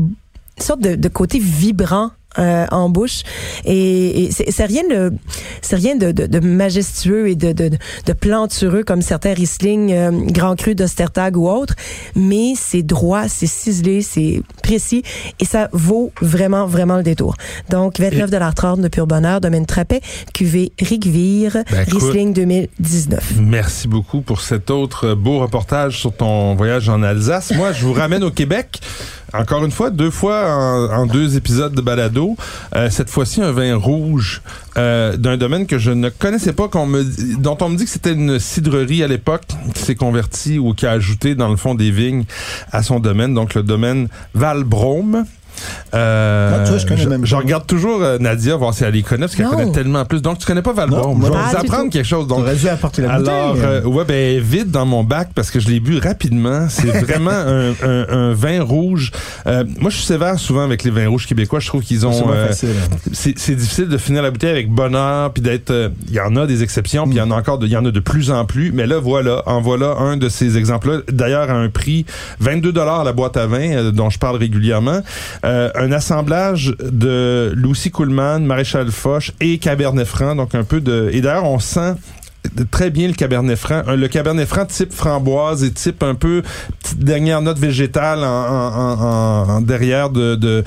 sorte 0.64 0.82
de, 0.82 0.96
de 0.96 1.08
côté 1.10 1.40
vibrant 1.40 2.12
euh, 2.40 2.66
en 2.72 2.90
bouche 2.90 3.22
et, 3.64 4.24
et 4.24 4.32
c'est 4.32 4.66
rien 4.66 4.82
de 4.90 5.14
c'est 5.62 5.76
rien 5.76 5.96
de, 5.96 6.12
de, 6.12 6.26
de 6.26 6.40
majestueux 6.40 7.30
et 7.30 7.36
de, 7.36 7.52
de, 7.52 7.70
de 7.70 8.14
plantureux 8.14 8.84
comme 8.84 9.04
certains 9.04 9.36
Riesling 9.36 9.94
euh, 9.94 10.10
Grand 10.12 10.56
Cru 10.56 10.74
d'Ostertag 10.74 11.38
ou 11.38 11.48
autres, 11.48 11.76
mais 12.16 12.54
c'est 12.56 12.82
droit, 12.82 13.28
c'est 13.28 13.46
ciselé, 13.46 14.02
c'est 14.02 14.42
précis 14.64 15.04
et 15.40 15.46
ça 15.46 15.70
vaut 15.74 16.12
vraiment 16.22 16.66
vraiment 16.66 16.98
le 16.98 17.04
détour. 17.04 17.36
Donc 17.70 18.00
29 18.00 18.32
dollars 18.32 18.56
30 18.56 18.82
de 18.82 18.88
pur 18.88 19.06
bonheur, 19.06 19.40
domaine 19.40 19.68
Trappet, 19.68 20.02
cuvée 20.34 20.72
Rigvire, 20.80 21.60
Ben, 21.70 21.86
Riesling 21.88 22.34
2019. 22.34 23.34
Merci 23.42 23.88
beaucoup 23.88 24.22
pour 24.22 24.42
cet 24.42 24.72
autre 24.72 25.14
beau 25.14 25.38
reportage 25.38 26.00
sur 26.00 26.12
ton 26.12 26.56
voyage 26.56 26.90
en 26.90 27.04
Alsace. 27.04 27.54
Moi, 27.56 27.74
je 27.74 27.86
vous 27.86 27.94
ramène 27.94 28.24
au 28.24 28.32
Québec. 28.32 28.80
Encore 29.34 29.66
une 29.66 29.72
fois, 29.72 29.90
deux 29.90 30.12
fois 30.12 30.90
en, 30.92 31.08
deux 31.08 31.38
épisodes 31.38 31.74
de 31.74 31.82
balado. 31.82 32.38
Euh, 32.76 32.90
cette 32.92 33.10
fois-ci, 33.10 33.42
un 33.42 33.52
vin 33.52 33.76
rouge 33.76 34.42
euh, 34.78 35.18
d'un 35.18 35.38
domaine 35.38 35.66
que 35.66 35.80
je 35.80 35.90
ne 35.90 36.10
connaissais 36.10 36.54
pas, 36.54 36.68
qu'on 36.68 36.88
dont 37.40 37.58
on 37.62 37.70
me 37.70 37.76
dit 37.76 37.86
que 37.86 37.90
c'était 37.90 38.14
une 38.14 38.38
cidrerie 38.38 39.04
à 39.04 39.08
l'époque 39.08 39.48
qui 39.74 39.82
s'est 39.82 39.96
convertie 39.96 40.60
ou 40.60 40.74
qui 40.74 40.86
a 40.86 40.92
ajouté 40.92 41.34
dans 41.34 41.50
le 41.50 41.58
fond 41.58 41.74
des 41.74 41.90
vignes 41.90 42.26
à 42.72 42.84
son 42.84 43.00
domaine. 43.00 43.34
Donc 43.34 43.56
le 43.56 43.64
domaine 43.64 44.08
Valbrome. 44.36 45.26
Euh, 45.94 46.52
Ah, 46.56 46.64
tu 46.64 46.70
vois, 46.70 46.78
je 46.80 46.88
connais 46.88 47.06
même 47.06 47.26
je 47.26 47.32
pas. 47.36 47.42
regarde 47.42 47.68
toujours 47.68 48.02
euh, 48.02 48.18
Nadia 48.20 48.56
voir 48.56 48.74
si 48.74 48.84
elle 48.84 48.94
les 48.94 49.04
connaît 49.04 49.22
parce 49.22 49.36
qu'elle 49.36 49.46
connaît 49.48 49.72
tellement 49.72 50.06
plus. 50.06 50.22
Donc 50.22 50.40
tu 50.40 50.46
connais 50.46 50.62
pas. 50.62 50.74
Non, 50.88 51.14
moi, 51.16 51.30
je 51.30 51.34
vais 51.38 51.40
vous 51.52 51.58
apprendre 51.58 51.92
quelque 51.92 52.06
chose. 52.08 52.28
Donc 52.28 52.46
dû 52.54 52.68
apporter 52.68 53.02
la 53.04 53.14
alors, 53.14 53.54
bouteille. 53.54 53.66
euh, 53.70 53.84
ouais, 53.86 54.06
ben 54.06 54.40
vite 54.40 54.72
dans 54.72 54.86
mon 54.86 55.04
bac 55.04 55.30
parce 55.36 55.52
que 55.52 55.60
je 55.60 55.70
l'ai 55.70 55.80
bu 55.80 55.98
rapidement. 56.00 56.68
C'est 56.70 56.88
vraiment 57.06 57.32
un, 57.32 57.72
un- 57.84 58.06
un 58.10 58.34
vin 58.34 58.62
rouge. 58.64 59.12
Euh, 59.48 59.64
moi, 59.80 59.90
je 59.92 59.98
suis 59.98 60.06
sévère 60.06 60.40
souvent 60.40 60.64
avec 60.64 60.84
les 60.84 60.92
vins 60.92 61.08
rouges 61.08 61.28
québécois. 61.28 61.60
Je 61.60 61.68
trouve 61.68 61.82
qu'ils 61.84 62.06
ont. 62.08 62.32
euh, 62.32 62.50
hein. 62.52 62.70
c'est 63.14 63.56
difficile 63.56 63.88
de 63.88 63.98
finir 63.98 64.22
la 64.24 64.32
bouteille 64.32 64.52
avec 64.52 64.70
bonheur 64.70 65.32
puis 65.32 65.42
d'être. 65.44 65.72
euh, 65.72 65.90
Il 66.08 66.14
y 66.16 66.20
en 66.20 66.36
a 66.36 66.46
des 66.48 66.64
exceptions 66.64 67.06
puis 67.06 67.16
il 67.16 67.20
y 67.20 67.22
en 67.22 67.32
a 67.32 67.36
encore. 67.36 67.60
de- 67.60 67.68
Il 67.68 67.72
y 67.72 67.78
en 67.78 67.86
a 67.86 67.92
de 67.92 68.00
plus 68.00 68.32
en 68.32 68.46
plus. 68.46 68.72
Mais 68.72 68.86
là, 68.88 69.00
voilà, 69.00 69.44
en 69.48 69.62
voilà 69.62 69.96
un 70.00 70.18
de 70.18 70.30
ces 70.30 70.58
exemples-là. 70.58 71.00
D'ailleurs, 71.12 71.50
à 71.50 71.54
un 71.54 71.70
prix 71.70 72.06
22 72.40 72.72
dollars 72.72 73.04
la 73.04 73.14
boîte 73.14 73.38
à 73.38 73.48
vin 73.48 73.72
euh, 73.72 73.92
dont 73.92 74.10
je 74.10 74.20
parle 74.20 74.38
régulièrement. 74.38 75.02
Euh, 75.44 75.70
un 75.76 75.92
assemblage 75.92 76.74
de 76.80 77.52
Lucy 77.56 77.92
Coolman, 77.92 78.40
Maréchal 78.40 78.92
Foch 78.92 79.34
et 79.42 79.58
Cabernet 79.58 80.08
Franc. 80.08 80.36
Donc 80.36 80.56
un 80.56 80.64
peu 80.64 80.80
de. 80.80 81.10
Et 81.12 81.22
d'ailleurs, 81.22 81.46
on 81.46 81.60
sent 81.60 81.96
très 82.72 82.90
bien 82.90 83.08
le 83.08 83.14
cabernet 83.14 83.56
franc. 83.58 83.82
Euh, 83.88 83.96
Le 83.96 84.08
cabernet 84.08 84.48
franc 84.48 84.66
type 84.66 84.92
framboise 84.94 85.64
et 85.64 85.72
type 85.72 86.04
un 86.04 86.16
peu 86.16 86.42
petite 86.82 87.00
dernière 87.04 87.42
note 87.42 87.58
végétale 87.60 88.20
en, 88.20 88.24
en- 88.24 89.00
en- 89.02 89.50
en 89.50 89.62
derrière 89.62 90.10
de, 90.10 90.36
de, 90.36 90.64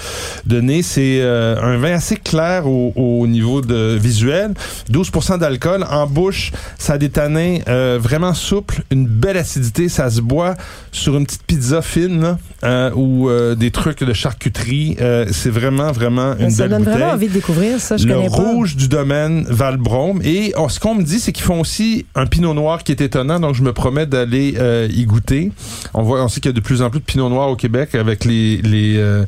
de 0.46 0.60
nez. 0.60 0.82
C'est 0.82 1.20
euh, 1.20 1.56
un 1.62 1.76
vin 1.78 1.92
assez 1.94 2.16
clair 2.16 2.66
au, 2.66 2.92
au 2.96 3.26
niveau 3.26 3.60
de 3.60 3.96
visuel. 4.00 4.52
12% 4.92 5.38
d'alcool. 5.38 5.84
En 5.90 6.06
bouche, 6.06 6.52
ça 6.78 6.94
a 6.94 6.98
des 6.98 7.10
tanins 7.10 7.58
euh, 7.68 7.98
vraiment 8.00 8.34
souples, 8.34 8.82
une 8.90 9.06
belle 9.06 9.36
acidité. 9.36 9.88
Ça 9.88 10.10
se 10.10 10.20
boit 10.20 10.54
sur 10.92 11.16
une 11.16 11.26
petite 11.26 11.44
pizza 11.44 11.82
fine 11.82 12.36
euh, 12.64 12.90
ou 12.94 13.28
des 13.56 13.70
trucs 13.70 14.02
de 14.02 14.12
charcuterie. 14.12 14.96
C'est 15.32 15.50
vraiment, 15.50 15.92
vraiment 15.92 16.34
une 16.38 16.50
ça 16.50 16.62
belle 16.64 16.70
donne 16.70 16.78
bouteille 16.84 16.94
vraiment 16.98 17.12
envie 17.12 17.28
de 17.28 17.32
découvrir 17.34 17.80
ça, 17.80 17.96
je 17.96 18.06
le 18.06 18.14
connais 18.14 18.28
pas. 18.28 18.34
rouge 18.36 18.76
du 18.76 18.88
domaine 18.88 19.44
Valbrome. 19.48 20.20
Et 20.24 20.52
oh, 20.56 20.68
ce 20.68 20.80
qu'on 20.80 20.94
me 20.94 21.02
dit, 21.02 21.20
c'est 21.20 21.32
qu'ils 21.32 21.44
font 21.44 21.60
aussi 21.60 21.75
un 22.14 22.26
pinot 22.26 22.54
noir 22.54 22.82
qui 22.84 22.92
est 22.92 23.00
étonnant, 23.00 23.40
donc 23.40 23.54
je 23.54 23.62
me 23.62 23.72
promets 23.72 24.06
d'aller 24.06 24.54
euh, 24.58 24.88
y 24.90 25.04
goûter. 25.04 25.52
On 25.94 26.02
voit, 26.02 26.22
on 26.22 26.28
sait 26.28 26.40
qu'il 26.40 26.50
y 26.50 26.54
a 26.54 26.56
de 26.56 26.60
plus 26.60 26.82
en 26.82 26.90
plus 26.90 27.00
de 27.00 27.04
pinot 27.04 27.28
noir 27.28 27.48
au 27.48 27.56
Québec 27.56 27.94
avec 27.94 28.24
les, 28.24 28.60
euh, 28.96 29.24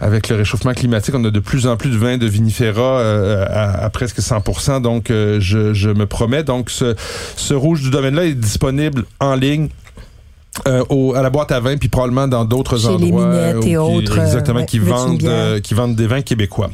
avec 0.00 0.28
le 0.28 0.36
réchauffement 0.36 0.72
climatique. 0.72 1.14
On 1.16 1.24
a 1.24 1.30
de 1.30 1.40
plus 1.40 1.66
en 1.66 1.76
plus 1.76 1.90
de 1.90 1.96
vins 1.96 2.18
de 2.18 2.26
vinifera 2.26 2.98
euh, 2.98 3.46
à, 3.48 3.90
presque 3.90 4.18
100%. 4.18 4.82
Donc 4.82 5.06
je, 5.08 5.72
je 5.74 5.90
me 5.90 6.06
promets. 6.06 6.42
Donc 6.42 6.70
ce, 6.70 6.94
ce 7.36 7.54
rouge 7.54 7.82
du 7.82 7.90
domaine-là 7.90 8.24
est 8.24 8.34
disponible 8.34 9.04
en 9.20 9.34
ligne. 9.34 9.68
Euh, 10.68 10.84
au, 10.90 11.14
à 11.14 11.22
la 11.22 11.30
boîte 11.30 11.50
à 11.50 11.60
vin 11.60 11.76
puis 11.76 11.88
probablement 11.88 12.28
dans 12.28 12.44
d'autres 12.44 12.76
les 12.76 12.86
endroits 12.86 13.26
Minettes 13.26 13.66
et 13.66 13.76
autres, 13.76 14.18
euh, 14.18 14.22
exactement 14.22 14.60
ouais, 14.60 14.66
qui 14.66 14.78
vendent 14.78 15.24
euh, 15.24 15.60
qui 15.60 15.74
vendent 15.74 15.96
des 15.96 16.06
vins 16.06 16.22
québécois. 16.22 16.70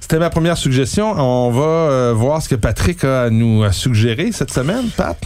C'était 0.00 0.18
ma 0.18 0.30
première 0.30 0.58
suggestion. 0.58 1.12
On 1.12 1.50
va 1.50 1.62
euh, 1.62 2.12
voir 2.14 2.42
ce 2.42 2.48
que 2.48 2.54
Patrick 2.54 3.04
a 3.04 3.24
à 3.24 3.30
nous 3.30 3.70
suggérer 3.72 4.32
cette 4.32 4.50
semaine, 4.52 4.88
Pat. 4.96 5.16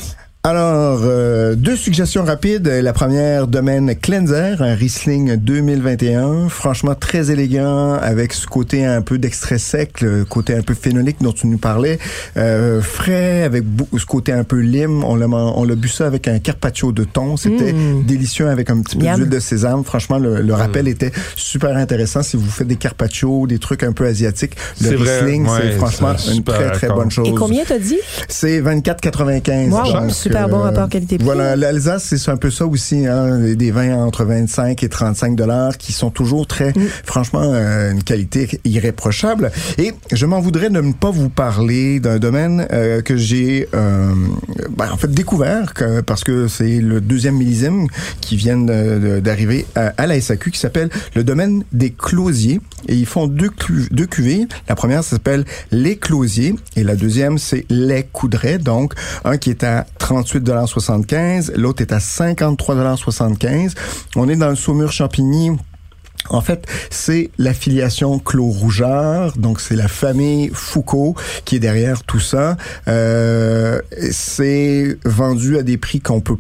Alors, 0.49 1.01
euh, 1.03 1.57
deux 1.57 1.75
suggestions 1.75 2.23
rapides. 2.25 2.69
La 2.69 2.93
première, 2.93 3.49
domaine 3.49 3.97
Cleanser, 3.97 4.55
un 4.61 4.77
Riesling 4.77 5.35
2021. 5.35 6.49
Franchement, 6.49 6.95
très 6.95 7.33
élégant, 7.33 7.95
avec 7.95 8.33
ce 8.33 8.47
côté 8.47 8.85
un 8.85 9.03
peu 9.03 9.19
d'extrait 9.19 9.59
sec, 9.59 10.03
le 10.03 10.25
côté 10.25 10.55
un 10.55 10.63
peu 10.63 10.75
phénolique 10.75 11.17
dont 11.21 11.33
tu 11.33 11.49
nous 11.49 11.59
parlais. 11.59 11.99
Euh, 12.37 12.81
frais, 12.81 13.43
avec 13.43 13.65
beaucoup, 13.65 13.99
ce 13.99 14.07
côté 14.07 14.31
un 14.31 14.45
peu 14.45 14.61
lime. 14.61 15.03
On 15.03 15.17
l'a, 15.17 15.27
on 15.27 15.65
l'a 15.65 15.75
bu 15.75 15.89
ça 15.89 16.07
avec 16.07 16.29
un 16.29 16.39
carpaccio 16.39 16.93
de 16.93 17.03
thon. 17.03 17.37
C'était 17.37 17.73
Mm. 17.73 18.05
délicieux 18.05 18.49
avec 18.49 18.71
un 18.71 18.81
petit 18.83 18.97
peu 18.97 19.05
d'huile 19.05 19.29
de 19.29 19.41
sésame. 19.41 19.83
Franchement, 19.83 20.19
le, 20.21 20.43
le 20.43 20.55
rappel 20.55 20.87
était 20.87 21.11
super 21.35 21.77
intéressant. 21.77 22.23
Si 22.23 22.37
vous 22.37 22.49
faites 22.49 22.69
des 22.69 22.77
carpaccio, 22.77 23.49
des 23.49 23.59
trucs 23.59 23.83
un 23.83 23.91
peu 23.91 24.07
asiatiques, 24.07 24.55
le 24.81 24.91
C'est 24.91 24.95
vrai, 24.95 25.19
Riesling, 25.23 25.49
ouais, 25.49 25.59
c'est 25.61 25.71
franchement 25.73 26.13
c'est 26.17 26.37
une 26.37 26.45
très, 26.45 26.71
très 26.71 26.87
bonne 26.87 27.11
chose. 27.11 27.27
Et 27.27 27.35
combien 27.35 27.65
t'as 27.67 27.81
dit? 27.81 27.99
C'est 28.29 28.61
24,95. 28.61 29.71
Wow, 29.71 30.11
super 30.45 30.49
bon 30.49 30.63
rapport 30.63 30.89
qualité-prix. 30.89 31.25
Voilà, 31.25 31.57
l'Alsace, 31.57 32.15
c'est 32.17 32.31
un 32.31 32.37
peu 32.37 32.51
ça 32.51 32.67
aussi, 32.67 33.07
hein, 33.07 33.39
des- 33.55 33.71
vins 33.71 33.97
entre 33.97 34.25
25 34.25 34.83
et 34.83 34.89
35 34.89 35.35
dollars 35.37 35.77
qui 35.77 35.93
sont 35.93 36.11
toujours 36.11 36.47
très, 36.47 36.71
Mm. 36.71 36.87
franchement, 37.05 37.43
euh, 37.53 37.91
une 37.93 38.03
qualité 38.03 38.49
irréprochable. 38.65 39.51
Et 39.79 39.93
je 40.13 40.25
m'en 40.27 40.41
voudrais 40.41 40.71
de 40.71 40.81
ne 40.81 40.93
pas 40.93 41.11
vous 41.11 41.29
parler 41.29 42.01
d'un 42.01 42.19
domaine 42.19 42.67
euh, 42.73 43.03
que 43.03 43.17
j'ai, 43.17 43.69
euh, 43.75 44.13
ben, 44.71 44.91
en 44.93 44.97
fait, 44.97 45.11
découvert 45.11 45.75
que- 45.75 46.01
parce 46.01 46.25
que 46.25 46.49
c'est 46.49 46.79
le 46.81 47.01
deuxième 47.01 47.37
millésime 47.37 47.87
qui 48.21 48.37
vient 48.37 48.57
d'arriver 48.59 49.67
à, 49.75 49.93
à 49.97 50.07
la 50.07 50.17
SAQ 50.21 50.51
qui 50.53 50.59
s'appelle 50.59 50.91
le 51.15 51.25
domaine 51.25 51.65
des 51.73 51.91
closiers. 51.91 52.61
Et 52.89 52.95
ils 52.95 53.07
font 53.07 53.27
deux, 53.27 53.51
cu- 53.51 53.89
deux 53.91 54.07
cuvées. 54.07 54.47
La 54.69 54.75
première 54.75 55.03
s'appelle 55.03 55.45
les 55.73 55.97
closiers 55.97 56.55
et 56.77 56.85
la 56.85 56.95
deuxième 56.97 57.39
c'est 57.39 57.67
les 57.69 58.05
coudrets. 58.05 58.59
Donc 58.59 58.95
un 59.25 59.37
qui 59.39 59.51
est 59.51 59.65
à 59.65 59.87
38,75 60.27 61.53
l'autre 61.57 61.83
est 61.83 61.93
à 61.93 61.99
53,75 61.99 63.75
On 64.17 64.29
est 64.29 64.37
dans 64.37 64.51
le 64.51 64.57
Saumur 64.57 64.93
Champigny. 64.93 65.53
En 66.29 66.41
fait, 66.41 66.67
c'est 66.91 67.31
l'affiliation 67.39 68.19
Clos 68.19 68.51
Rougard, 68.51 69.37
donc 69.37 69.61
c'est 69.61 69.77
la 69.77 69.87
famille 69.87 70.51
Foucault 70.53 71.15
qui 71.45 71.57
est 71.57 71.61
derrière 71.61 72.03
tout 72.03 72.19
ça. 72.19 72.57
Euh, 72.89 73.81
c'est 74.11 74.99
vendu 75.05 75.57
à 75.57 75.63
des 75.63 75.77
prix 75.77 76.01
qu'on 76.01 76.21
peut 76.21 76.39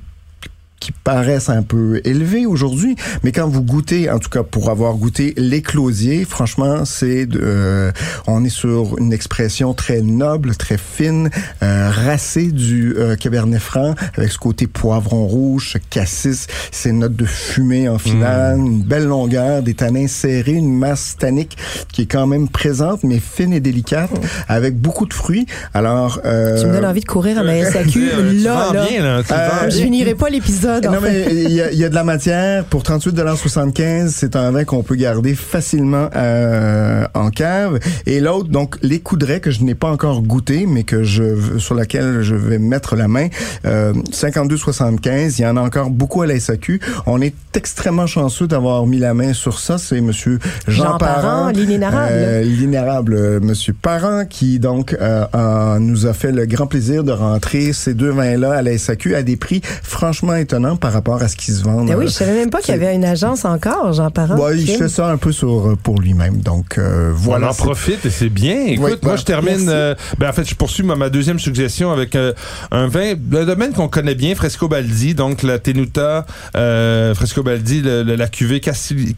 qui 0.80 0.92
paraissent 0.92 1.48
un 1.48 1.62
peu 1.62 2.00
élevés 2.04 2.46
aujourd'hui, 2.46 2.96
mais 3.22 3.32
quand 3.32 3.48
vous 3.48 3.62
goûtez, 3.62 4.10
en 4.10 4.18
tout 4.18 4.28
cas 4.28 4.42
pour 4.42 4.70
avoir 4.70 4.94
goûté 4.94 5.34
l'éclosier, 5.36 6.24
franchement, 6.24 6.84
c'est 6.84 7.26
euh, 7.34 7.90
on 8.26 8.44
est 8.44 8.50
sur 8.50 8.98
une 8.98 9.12
expression 9.12 9.74
très 9.74 10.02
noble, 10.02 10.54
très 10.56 10.78
fine, 10.78 11.30
euh, 11.62 11.90
racée 11.90 12.52
du 12.52 12.94
euh, 12.96 13.16
Cabernet 13.16 13.60
Franc, 13.60 13.94
avec 14.16 14.30
ce 14.30 14.38
côté 14.38 14.66
poivron 14.66 15.26
rouge, 15.26 15.76
cassis, 15.90 16.46
ces 16.70 16.92
notes 16.92 17.16
de 17.16 17.24
fumée 17.24 17.88
en 17.88 17.98
finale, 17.98 18.58
une 18.58 18.82
belle 18.82 19.06
longueur, 19.06 19.62
des 19.62 19.74
tanins 19.74 20.06
serrés, 20.08 20.52
une 20.52 20.76
masse 20.76 21.16
tannique 21.18 21.56
qui 21.92 22.02
est 22.02 22.06
quand 22.06 22.26
même 22.26 22.48
présente, 22.48 23.02
mais 23.02 23.18
fine 23.18 23.52
et 23.52 23.60
délicate, 23.60 24.10
avec 24.48 24.76
beaucoup 24.76 25.06
de 25.06 25.14
fruits. 25.14 25.46
Alors, 25.74 26.20
euh, 26.24 26.60
Tu 26.60 26.66
me 26.66 26.72
donnes 26.72 26.84
envie 26.84 27.00
de 27.00 27.06
courir 27.06 27.38
à 27.38 27.42
ma 27.42 27.64
SAQ. 27.64 28.00
Là, 28.42 28.72
là. 28.72 28.86
bien, 28.86 29.02
là. 29.02 29.22
Tu 29.22 29.32
Euh, 29.32 29.70
Je 29.70 29.76
finirai 29.76 30.14
pas 30.14 30.28
l'épisode. 30.28 30.65
En 30.66 30.92
non, 30.92 31.00
fait. 31.00 31.26
mais 31.28 31.34
il 31.44 31.50
y, 31.50 31.76
y 31.78 31.84
a 31.84 31.88
de 31.88 31.94
la 31.94 32.04
matière. 32.04 32.64
Pour 32.64 32.82
38,75 32.82 34.08
c'est 34.08 34.36
un 34.36 34.50
vin 34.50 34.64
qu'on 34.64 34.82
peut 34.82 34.94
garder 34.96 35.34
facilement 35.34 36.08
euh, 36.14 37.06
en 37.14 37.30
cave. 37.30 37.78
Et 38.06 38.20
l'autre, 38.20 38.48
donc, 38.48 38.76
les 38.82 39.00
coudrets 39.00 39.40
que 39.40 39.50
je 39.50 39.62
n'ai 39.62 39.74
pas 39.74 39.88
encore 39.90 40.22
goûté, 40.22 40.66
mais 40.66 40.84
que 40.84 41.02
je 41.02 41.58
sur 41.58 41.74
laquelle 41.74 42.22
je 42.22 42.34
vais 42.34 42.58
mettre 42.58 42.96
la 42.96 43.08
main, 43.08 43.28
euh, 43.64 43.92
52,75 44.12 45.34
Il 45.38 45.42
y 45.42 45.46
en 45.46 45.56
a 45.56 45.60
encore 45.60 45.90
beaucoup 45.90 46.22
à 46.22 46.26
la 46.26 46.38
SAQ. 46.38 46.80
On 47.06 47.20
est 47.20 47.34
extrêmement 47.54 48.06
chanceux 48.06 48.46
d'avoir 48.46 48.86
mis 48.86 48.98
la 48.98 49.14
main 49.14 49.32
sur 49.32 49.58
ça. 49.58 49.78
C'est 49.78 50.00
Monsieur 50.00 50.38
Jean, 50.66 50.84
Jean 50.92 50.98
Parent, 50.98 51.48
l'inénarrable. 51.50 52.08
Euh, 52.12 52.42
l'inénérable 52.42 53.14
euh, 53.14 53.40
Monsieur 53.40 53.72
Parent, 53.74 54.24
qui 54.28 54.58
donc 54.58 54.94
euh, 55.00 55.24
a- 55.32 55.78
nous 55.80 56.06
a 56.06 56.12
fait 56.12 56.32
le 56.32 56.46
grand 56.46 56.66
plaisir 56.66 57.04
de 57.04 57.12
rentrer 57.12 57.72
ces 57.72 57.94
deux 57.94 58.10
vins-là 58.10 58.52
à 58.54 58.62
la 58.62 58.76
SAQ 58.78 59.14
à 59.14 59.22
des 59.22 59.36
prix 59.36 59.60
franchement 59.82 60.34
étonnants. 60.34 60.55
Étonnant 60.56 60.76
par 60.76 60.92
rapport 60.92 61.22
à 61.22 61.28
ce 61.28 61.36
qui 61.36 61.52
se 61.52 61.62
vend. 61.62 61.84
Ben 61.84 61.94
euh, 61.94 61.98
oui, 61.98 62.06
je 62.06 62.12
savais 62.12 62.32
même 62.32 62.50
pas 62.50 62.60
qu'il 62.60 62.74
y 62.74 62.76
avait 62.76 62.94
une 62.94 63.04
agence 63.04 63.44
encore, 63.44 63.92
Jean 63.92 64.10
Parent. 64.10 64.36
Ouais, 64.36 64.58
il 64.58 64.66
fait 64.66 64.88
ça 64.88 65.08
un 65.08 65.16
peu 65.18 65.32
sur, 65.32 65.68
euh, 65.68 65.76
pour 65.76 66.00
lui-même. 66.00 66.38
Donc, 66.38 66.78
euh, 66.78 67.12
voilà. 67.14 67.48
on 67.48 67.50
en 67.50 67.54
profite 67.54 68.04
et 68.06 68.10
c'est 68.10 68.28
bien. 68.30 68.64
Écoute, 68.66 68.84
Oui, 68.86 68.92
moi 69.02 69.16
je 69.16 69.24
termine. 69.24 69.66
Euh, 69.68 69.94
ben 70.18 70.30
en 70.30 70.32
fait, 70.32 70.48
je 70.48 70.54
poursuis 70.54 70.82
ma, 70.82 70.96
ma 70.96 71.10
deuxième 71.10 71.38
suggestion 71.38 71.92
avec 71.92 72.16
euh, 72.16 72.32
un 72.70 72.86
vin, 72.88 73.12
un 73.12 73.44
domaine 73.44 73.72
qu'on 73.72 73.88
connaît 73.88 74.14
bien, 74.14 74.34
Frescobaldi, 74.34 75.14
donc 75.14 75.42
la 75.42 75.58
Tenuta 75.58 76.24
euh, 76.56 77.14
Frescobaldi, 77.14 77.82
le, 77.82 78.02
le- 78.02 78.16
la 78.16 78.28
cuvée 78.28 78.60
Castil- 78.60 79.14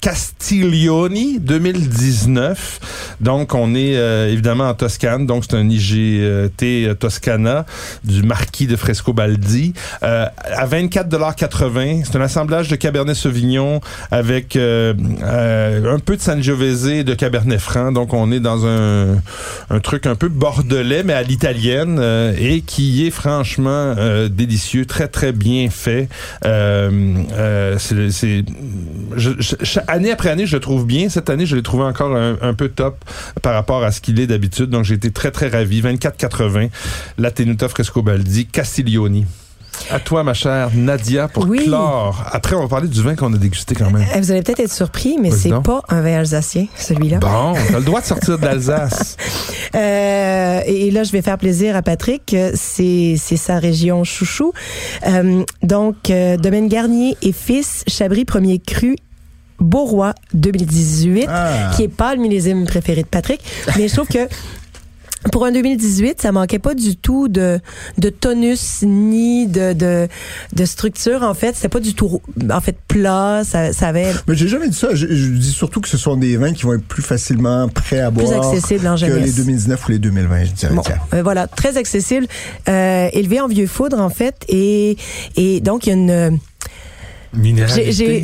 Castiglioni 0.00 1.40
2019. 1.40 3.16
Donc 3.20 3.54
on 3.54 3.74
est 3.74 3.96
euh, 3.96 4.30
évidemment 4.32 4.68
en 4.68 4.74
Toscane, 4.74 5.26
donc 5.26 5.44
c'est 5.48 5.56
un 5.56 5.68
IGT 5.68 6.94
Toscana 6.98 7.66
du 8.04 8.22
marquis 8.22 8.66
de 8.66 8.76
Frescobaldi 8.76 9.72
euh, 10.02 10.26
à 10.44 10.66
24,80 10.76 12.04
C'est 12.04 12.16
un 12.16 12.20
assemblage 12.20 12.68
de 12.68 12.76
Cabernet 12.76 13.16
Sauvignon 13.16 13.80
avec 14.10 14.56
euh, 14.56 14.92
euh, 15.22 15.94
un 15.94 15.98
peu 15.98 16.16
de 16.16 16.20
Sangiovese 16.20 16.88
et 16.88 17.02
de 17.02 17.14
Cabernet 17.14 17.58
Franc. 17.58 17.92
Donc 17.92 18.12
on 18.12 18.30
est 18.30 18.40
dans 18.40 18.66
un, 18.66 19.16
truc 19.82 20.04
un 20.04 20.16
peu 20.16 20.28
bordelais 20.28 21.02
mais 21.02 21.14
à 21.14 21.22
l'italienne 21.22 21.96
euh, 21.98 22.34
et 22.38 22.60
qui 22.60 23.06
est 23.06 23.10
franchement 23.10 23.94
euh, 23.96 24.28
délicieux, 24.28 24.84
très 24.84 25.08
très 25.08 25.32
bien 25.32 25.70
fait. 25.70 26.10
Euh, 26.44 27.78
c'est, 27.78 28.44
année 29.88 30.12
après 30.12 30.28
année, 30.28 30.44
je 30.44 30.56
le 30.56 30.60
trouve 30.60 30.84
bien. 30.84 31.08
Cette 31.08 31.30
année, 31.30 31.46
je 31.46 31.56
l'ai 31.56 31.62
trouvé 31.62 31.84
encore 31.84 32.14
un, 32.14 32.36
un 32.42 32.52
peu 32.52 32.68
top 32.68 33.02
par 33.40 33.54
rapport 33.54 33.82
à 33.82 33.92
ce 33.92 34.02
qu'il 34.02 34.20
est 34.20 34.26
d'habitude. 34.26 34.68
Donc 34.68 34.84
j'ai 34.84 34.94
été 34.94 35.10
très 35.10 35.30
très 35.30 35.48
ravi. 35.48 35.80
24,80 35.80 36.68
la 37.16 37.30
Tenuta 37.30 37.68
Frescobaldi 37.68 38.46
Castiglioni. 38.46 39.24
À 39.90 40.00
toi, 40.00 40.24
ma 40.24 40.34
chère 40.34 40.70
Nadia, 40.74 41.28
pour 41.28 41.46
Oui. 41.48 41.64
clore. 41.64 42.24
Après, 42.32 42.56
on 42.56 42.60
va 42.62 42.68
parler 42.68 42.88
du 42.88 43.02
vin 43.02 43.14
qu'on 43.14 43.32
a 43.32 43.36
dégusté 43.38 43.74
quand 43.74 43.90
même. 43.90 44.04
Eh, 44.14 44.20
Vous 44.20 44.30
allez 44.30 44.42
peut-être 44.42 44.60
être 44.60 44.72
surpris, 44.72 45.16
mais 45.20 45.30
c'est 45.30 45.50
pas 45.62 45.82
un 45.88 46.00
vin 46.00 46.18
alsacien, 46.18 46.66
celui-là. 46.76 47.18
Bon, 47.18 47.54
t'as 47.70 47.78
le 47.78 47.84
droit 47.84 48.00
de 48.00 48.06
sortir 48.06 48.38
de 48.38 48.44
l'Alsace. 48.44 49.16
Euh, 49.74 50.60
et 50.64 50.90
là, 50.90 51.02
je 51.02 51.12
vais 51.12 51.20
faire 51.20 51.36
plaisir 51.36 51.76
à 51.76 51.82
Patrick. 51.82 52.34
C'est 52.54 53.16
sa 53.18 53.58
région 53.58 54.04
chouchou. 54.04 54.52
Euh, 55.06 55.42
donc, 55.62 56.08
euh, 56.08 56.38
Domaine 56.38 56.68
Garnier 56.68 57.16
et 57.20 57.32
Fils, 57.32 57.82
Chabris 57.86 58.24
Premier 58.24 58.58
Cru, 58.58 58.96
Beauroi 59.60 60.14
2018, 60.32 61.26
Ah. 61.28 61.70
qui 61.76 61.82
est 61.82 61.88
pas 61.88 62.14
le 62.14 62.22
millésime 62.22 62.64
préféré 62.66 63.02
de 63.02 63.08
Patrick. 63.08 63.40
Mais 63.76 63.88
je 63.88 63.92
trouve 63.94 64.08
que 64.08 64.28
pour 65.32 65.44
un 65.44 65.52
2018, 65.52 66.20
ça 66.20 66.32
manquait 66.32 66.58
pas 66.58 66.74
du 66.74 66.96
tout 66.96 67.28
de, 67.28 67.60
de 67.98 68.08
tonus 68.10 68.82
ni 68.82 69.46
de, 69.46 69.72
de, 69.72 70.08
de 70.54 70.64
structure. 70.64 71.22
En 71.22 71.34
fait, 71.34 71.54
c'était 71.56 71.68
pas 71.68 71.80
du 71.80 71.94
tout 71.94 72.20
en 72.50 72.60
fait 72.60 72.76
plat. 72.88 73.42
Ça, 73.44 73.72
ça 73.72 73.88
avait 73.88 74.12
Mais 74.28 74.34
j'ai 74.34 74.48
jamais 74.48 74.68
dit 74.68 74.76
ça. 74.76 74.88
Je, 74.94 75.06
je 75.06 75.30
dis 75.30 75.50
surtout 75.52 75.80
que 75.80 75.88
ce 75.88 75.96
sont 75.96 76.16
des 76.16 76.36
vins 76.36 76.52
qui 76.52 76.64
vont 76.64 76.74
être 76.74 76.86
plus 76.86 77.02
facilement 77.02 77.68
prêts 77.68 78.00
à 78.00 78.10
plus 78.10 78.24
boire 78.24 78.46
accessible 78.46 78.86
en 78.86 78.96
que 78.96 79.04
les 79.04 79.10
jeunesse. 79.10 79.36
2019 79.36 79.88
ou 79.88 79.90
les 79.92 79.98
2020, 79.98 80.44
je 80.44 80.52
dirais. 80.52 80.74
Bon, 80.74 80.82
euh, 81.14 81.22
voilà, 81.22 81.46
très 81.46 81.76
accessible, 81.76 82.26
euh, 82.68 83.08
élevé 83.12 83.40
en 83.40 83.48
vieux 83.48 83.66
foudre 83.66 84.00
en 84.00 84.10
fait, 84.10 84.44
et 84.48 84.96
et 85.36 85.60
donc 85.60 85.86
il 85.86 85.90
y 85.90 85.92
a 85.92 85.96
une, 85.96 86.38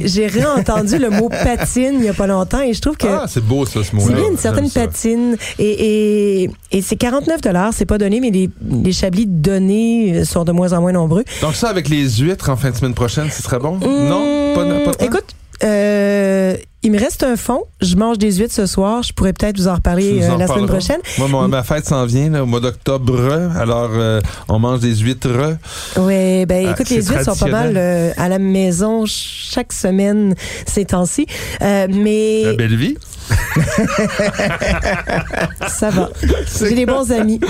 j'ai 0.06 0.26
réentendu 0.26 0.98
le 0.98 1.10
mot 1.10 1.28
patine 1.44 1.94
il 1.98 2.04
y 2.04 2.08
a 2.08 2.12
pas 2.14 2.26
longtemps 2.26 2.60
et 2.62 2.72
je 2.74 2.80
trouve 2.80 2.96
que 2.96 3.06
Ah, 3.06 3.26
c'est 3.28 3.44
beau 3.44 3.66
ça, 3.66 3.82
ce 3.84 3.94
mot-là. 3.94 4.06
c'est 4.08 4.14
bien 4.20 4.30
une 4.30 4.38
certaine 4.38 4.70
patine 4.70 5.36
et 5.58 6.42
et, 6.44 6.50
et 6.70 6.82
c'est 6.82 6.96
49 6.96 7.40
dollars, 7.40 7.72
c'est 7.74 7.86
pas 7.86 7.98
donné, 7.98 8.20
mais 8.20 8.30
les 8.30 8.50
les 8.84 8.92
chablis 8.92 9.26
donnés 9.26 10.12
euh, 10.20 10.24
sont 10.24 10.44
de 10.44 10.52
moins 10.52 10.72
en 10.72 10.80
moins 10.80 10.92
nombreux. 10.92 11.24
Donc 11.40 11.54
ça, 11.54 11.68
avec 11.68 11.88
les 11.88 12.08
huîtres 12.08 12.48
en 12.50 12.56
fin 12.56 12.70
de 12.70 12.76
semaine 12.76 12.94
prochaine, 12.94 13.30
ce 13.30 13.42
serait 13.42 13.58
bon? 13.58 13.78
non? 13.78 14.54
Pas, 14.54 14.64
pas? 14.64 14.90
Hum, 15.00 15.06
Écoute. 15.06 15.24
Euh, 15.64 16.56
il 16.84 16.90
me 16.90 16.98
reste 16.98 17.22
un 17.22 17.36
fond. 17.36 17.64
Je 17.80 17.94
mange 17.96 18.18
des 18.18 18.32
huîtres 18.32 18.54
ce 18.54 18.66
soir. 18.66 19.02
Je 19.02 19.12
pourrais 19.12 19.32
peut-être 19.32 19.56
vous 19.56 19.68
en 19.68 19.74
reparler 19.76 20.22
euh, 20.22 20.36
la 20.36 20.48
semaine 20.48 20.66
prochaine. 20.66 21.00
Moi, 21.18 21.46
ma 21.48 21.62
fête 21.62 21.86
s'en 21.86 22.04
vient 22.06 22.30
là, 22.30 22.42
au 22.42 22.46
mois 22.46 22.60
d'octobre. 22.60 23.22
Alors, 23.56 23.90
euh, 23.94 24.20
on 24.48 24.58
mange 24.58 24.80
des 24.80 24.96
huîtres. 24.96 25.56
Oui, 25.96 26.44
ben 26.46 26.66
Ah, 26.66 26.72
écoute, 26.72 26.90
les 26.90 27.02
huîtres 27.02 27.24
sont 27.24 27.36
pas 27.36 27.50
mal 27.50 27.74
euh, 27.76 28.10
à 28.16 28.28
la 28.28 28.38
maison 28.38 29.04
chaque 29.06 29.72
semaine 29.72 30.34
ces 30.66 30.84
temps-ci. 30.86 31.26
Mais 31.60 32.42
La 32.44 32.54
belle 32.54 32.76
vie. 32.76 32.96
ça 35.68 35.90
va. 35.90 36.10
J'ai 36.58 36.74
des 36.74 36.86
bons 36.86 37.10
amis. 37.12 37.40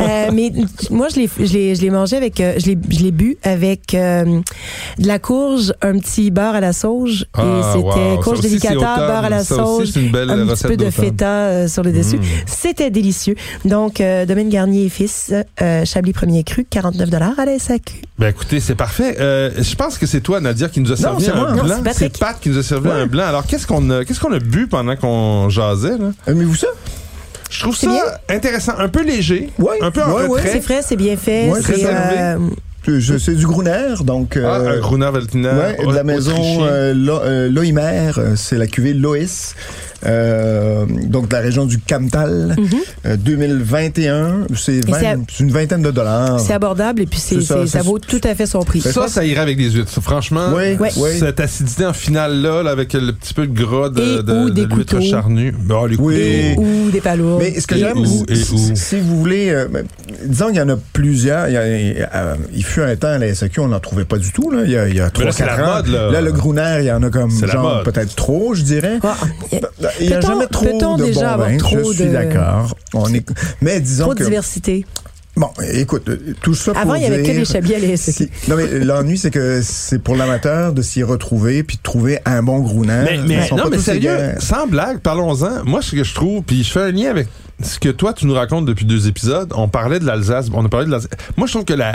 Euh, 0.00 0.30
mais 0.32 0.52
moi, 0.90 1.08
je 1.08 1.20
l'ai, 1.20 1.30
je 1.38 1.52
l'ai, 1.52 1.74
je 1.74 1.86
mangé 1.88 2.16
avec, 2.16 2.40
euh, 2.40 2.54
je 2.58 2.66
l'ai, 2.66 3.10
bu 3.10 3.36
avec 3.42 3.94
euh, 3.94 4.40
de 4.98 5.06
la 5.06 5.18
courge, 5.18 5.72
un 5.82 5.98
petit 5.98 6.30
beurre 6.30 6.54
à 6.54 6.60
la 6.60 6.72
sauge. 6.72 7.26
Ah, 7.34 7.42
et 7.42 7.62
c'était 7.72 8.16
wow. 8.16 8.20
Courge 8.20 8.40
délicata, 8.40 8.96
beurre 8.96 9.24
à 9.24 9.28
la 9.28 9.44
Ça 9.44 9.56
sauge. 9.56 9.88
c'est 9.92 10.00
une 10.00 10.10
belle 10.10 10.30
un 10.30 10.46
petit 10.46 10.64
peu 10.64 10.76
de 10.76 10.90
feta 10.90 11.26
euh, 11.26 11.68
sur 11.68 11.82
le 11.82 11.92
dessus. 11.92 12.18
Mm. 12.18 12.22
C'était 12.46 12.90
délicieux. 12.90 13.34
Donc, 13.64 14.02
Domaine 14.26 14.48
Garnier 14.48 14.86
et 14.86 14.88
Fils, 14.88 15.32
Chablis 15.84 16.12
Premier 16.12 16.44
Cru, 16.44 16.64
49 16.68 17.10
à 17.38 17.44
la 17.44 17.58
SAQ. 17.58 17.94
Ben 18.18 18.28
écoutez, 18.28 18.60
c'est 18.60 18.74
parfait. 18.74 19.16
Je 19.18 19.74
pense 19.74 19.98
que 19.98 20.06
c'est 20.06 20.20
toi, 20.20 20.40
Nadia, 20.40 20.68
qui 20.68 20.80
nous 20.80 20.92
a 20.92 20.96
servi 20.96 21.28
un 21.28 21.34
moi. 21.34 21.52
Blanc. 21.62 21.82
c'est. 21.92 22.18
Pat 22.18 22.38
qui 22.40 22.50
nous 22.50 22.58
a 22.58 22.62
servi 22.62 22.88
Ouais. 22.88 22.94
un 22.94 23.06
blanc. 23.06 23.24
Alors, 23.24 23.46
qu'est-ce 23.46 23.66
qu'on 23.66 23.88
a, 23.90 24.04
qu'est-ce 24.04 24.20
qu'on 24.20 24.32
a 24.32 24.38
bu 24.38 24.66
pendant 24.66 24.96
qu'on 24.96 25.29
jasait, 25.48 25.98
là? 25.98 26.12
Aimez-vous 26.26 26.54
ça? 26.56 26.68
Je 27.50 27.60
trouve 27.60 27.76
C'est 27.76 27.86
ça 27.86 28.20
intéressant. 28.28 28.72
Un 28.78 28.88
peu 28.88 29.02
léger. 29.02 29.50
Ouais. 29.58 29.78
Un 29.80 29.90
peu 29.90 30.02
en 30.02 30.08
Ouais, 30.12 30.22
ouais. 30.22 30.28
retrait. 30.40 30.50
C'est 30.52 30.60
frais, 30.60 30.80
c'est 30.86 30.96
bien 30.96 31.16
fait. 31.16 31.48
Ouais, 31.50 31.60
c'est, 31.64 31.72
réservé. 31.72 32.16
euh, 32.18 33.18
C'est 33.18 33.34
du 33.34 33.46
Gruner, 33.46 33.94
donc... 34.04 34.36
Ah, 34.36 34.56
euh, 34.60 34.76
un 34.76 34.80
Gruner 34.80 35.10
Veltliner. 35.12 35.48
Ouais, 35.78 35.86
de 35.86 35.92
la 35.94 36.04
maison 36.04 36.34
euh, 36.64 36.94
Lo- 36.94 37.20
euh, 37.22 37.48
Loimer, 37.50 38.12
c'est 38.36 38.56
la 38.56 38.66
cuvée 38.66 38.94
Lois, 38.94 39.18
euh, 40.06 40.86
donc 41.06 41.28
de 41.28 41.34
la 41.34 41.40
région 41.40 41.66
du 41.66 41.78
Camtal, 41.78 42.56
euh, 43.06 43.16
2021, 43.16 44.46
c'est 44.56 44.72
Mhm. 44.72 44.78
Et 44.78 44.82
c'est 45.00 45.06
à- 45.06 45.14
20 45.16 45.24
c'est 45.30 45.42
une 45.44 45.50
vingtaine 45.50 45.82
de 45.82 45.90
dollars. 45.90 46.40
c'est 46.40 46.52
abordable 46.52 47.02
et 47.02 47.06
puis 47.06 47.18
ça, 47.18 47.82
vaut 47.82 47.98
tout 47.98 48.20
à 48.24 48.34
fait 48.34 48.46
son 48.46 48.62
prix. 48.62 48.80
Ça, 48.80 49.08
ça 49.08 49.24
irait 49.24 49.40
avec 49.40 49.56
des 49.58 49.70
huîtres. 49.70 50.00
Franchement, 50.00 50.48
Oui, 50.54 50.76
cette 51.18 51.40
acidité 51.40 51.86
en 51.86 51.92
finale 51.92 52.40
là, 52.40 52.62
là, 52.62 52.70
avec 52.70 52.92
le 52.92 53.12
petit 53.12 53.34
peu 53.34 53.46
de 53.46 53.52
gras 53.52 53.88
de, 53.88 54.22
de, 54.22 54.32
ou 54.32 54.50
de 54.50 54.54
des 54.54 54.66
l'huître 54.66 55.00
charnue. 55.00 55.54
Les 55.88 55.96
Oui. 55.96 56.54
Ou 56.56 56.90
des 56.90 57.00
palourdes. 57.00 57.40
Mais 57.42 57.58
ce 57.60 57.66
que 57.66 57.76
j'aime, 57.76 58.04
si, 58.74 59.00
vous 59.00 59.18
voulez, 59.18 59.50
euh, 59.50 59.66
disons 60.24 60.48
qu'il 60.48 60.56
y 60.56 60.60
en 60.60 60.68
a 60.68 60.76
plusieurs. 60.92 61.48
Il, 61.48 61.54
y 61.54 61.56
a- 61.56 61.60
euh, 62.14 62.34
il 62.54 62.64
fut 62.64 62.80
un 62.82 62.94
temps 62.96 63.08
à 63.08 63.18
la 63.18 63.34
SAQ, 63.34 63.60
on 63.60 63.68
n'en 63.68 63.80
trouvait 63.80 64.04
pas 64.04 64.18
du 64.18 64.32
tout. 64.32 64.50
Là. 64.50 64.62
Il 64.64 64.70
y 64.70 64.76
a, 64.76 64.88
il 64.88 64.94
y 64.96 65.00
a 65.00 65.04
là, 65.04 65.10
3 65.10 65.32
c'est 65.32 65.44
la 65.46 65.56
4 65.56 65.68
ans. 65.68 65.74
mode, 65.76 65.86
là. 65.88 66.20
le 66.20 66.32
Gruner, 66.32 66.76
il 66.80 66.86
y 66.86 66.92
en 66.92 67.02
a 67.02 67.10
comme 67.10 67.30
genre 67.30 67.82
peut-être 67.82 68.14
trop, 68.14 68.54
je 68.54 68.62
dirais. 68.62 68.98
Ah, 69.02 69.16
y 69.98 70.02
a 70.02 70.04
Il 70.04 70.08
n'y 70.08 70.12
a 70.14 70.20
jamais 70.20 70.46
trop 70.46 70.96
de 70.96 71.04
déjà 71.04 71.20
bons 71.20 71.26
avoir 71.28 71.48
vins, 71.48 71.56
trop 71.58 71.78
je 71.78 71.92
suis 71.96 72.04
de- 72.06 72.12
d'accord. 72.12 72.76
On 72.94 73.12
est, 73.14 73.26
mais 73.60 73.80
disons 73.80 74.04
trop 74.04 74.14
de 74.14 74.18
que 74.20 74.24
diversité. 74.24 74.84
bon, 75.36 75.48
écoute, 75.72 76.08
tout 76.42 76.54
ça 76.54 76.72
Avant, 76.72 76.82
pour 76.92 76.96
il 76.96 77.02
y 77.02 77.06
avait 77.06 77.22
que 77.22 77.28
les 77.28 77.88
la 77.88 77.96
SAQ. 77.96 78.12
Si- 78.12 78.30
Non 78.50 78.56
mais 78.56 78.78
l'ennui 78.80 79.16
c'est 79.18 79.30
que 79.30 79.60
c'est 79.62 79.98
pour 79.98 80.16
l'amateur 80.16 80.72
de 80.72 80.82
s'y 80.82 81.02
retrouver 81.02 81.62
puis 81.62 81.76
de 81.76 81.82
trouver 81.82 82.18
un 82.24 82.42
bon 82.42 82.60
Gruner. 82.60 83.04
Mais, 83.26 83.48
non, 83.50 83.68
mais 83.70 83.78
sérieux, 83.78 84.16
sans 84.38 84.66
blague, 84.66 84.98
parlons-en. 84.98 85.64
Moi, 85.64 85.82
ce 85.82 85.92
que 85.96 86.04
je 86.04 86.14
trouve, 86.14 86.42
puis 86.42 86.62
je 86.64 86.70
fais 86.72 86.80
un 86.80 86.90
lien 86.90 87.10
avec 87.10 87.28
ce 87.62 87.78
que 87.78 87.90
toi, 87.90 88.12
tu 88.14 88.26
nous 88.26 88.34
racontes 88.34 88.64
depuis 88.66 88.86
deux 88.86 89.06
épisodes. 89.08 89.52
On 89.54 89.68
parlait 89.68 89.98
de 89.98 90.06
l'Alsace. 90.06 90.46
On 90.52 90.64
a 90.64 90.68
parlé 90.68 90.86
de 90.86 90.90
l'Alsace. 90.92 91.10
Moi, 91.36 91.46
je 91.46 91.52
trouve 91.52 91.64
que 91.64 91.74
la 91.74 91.94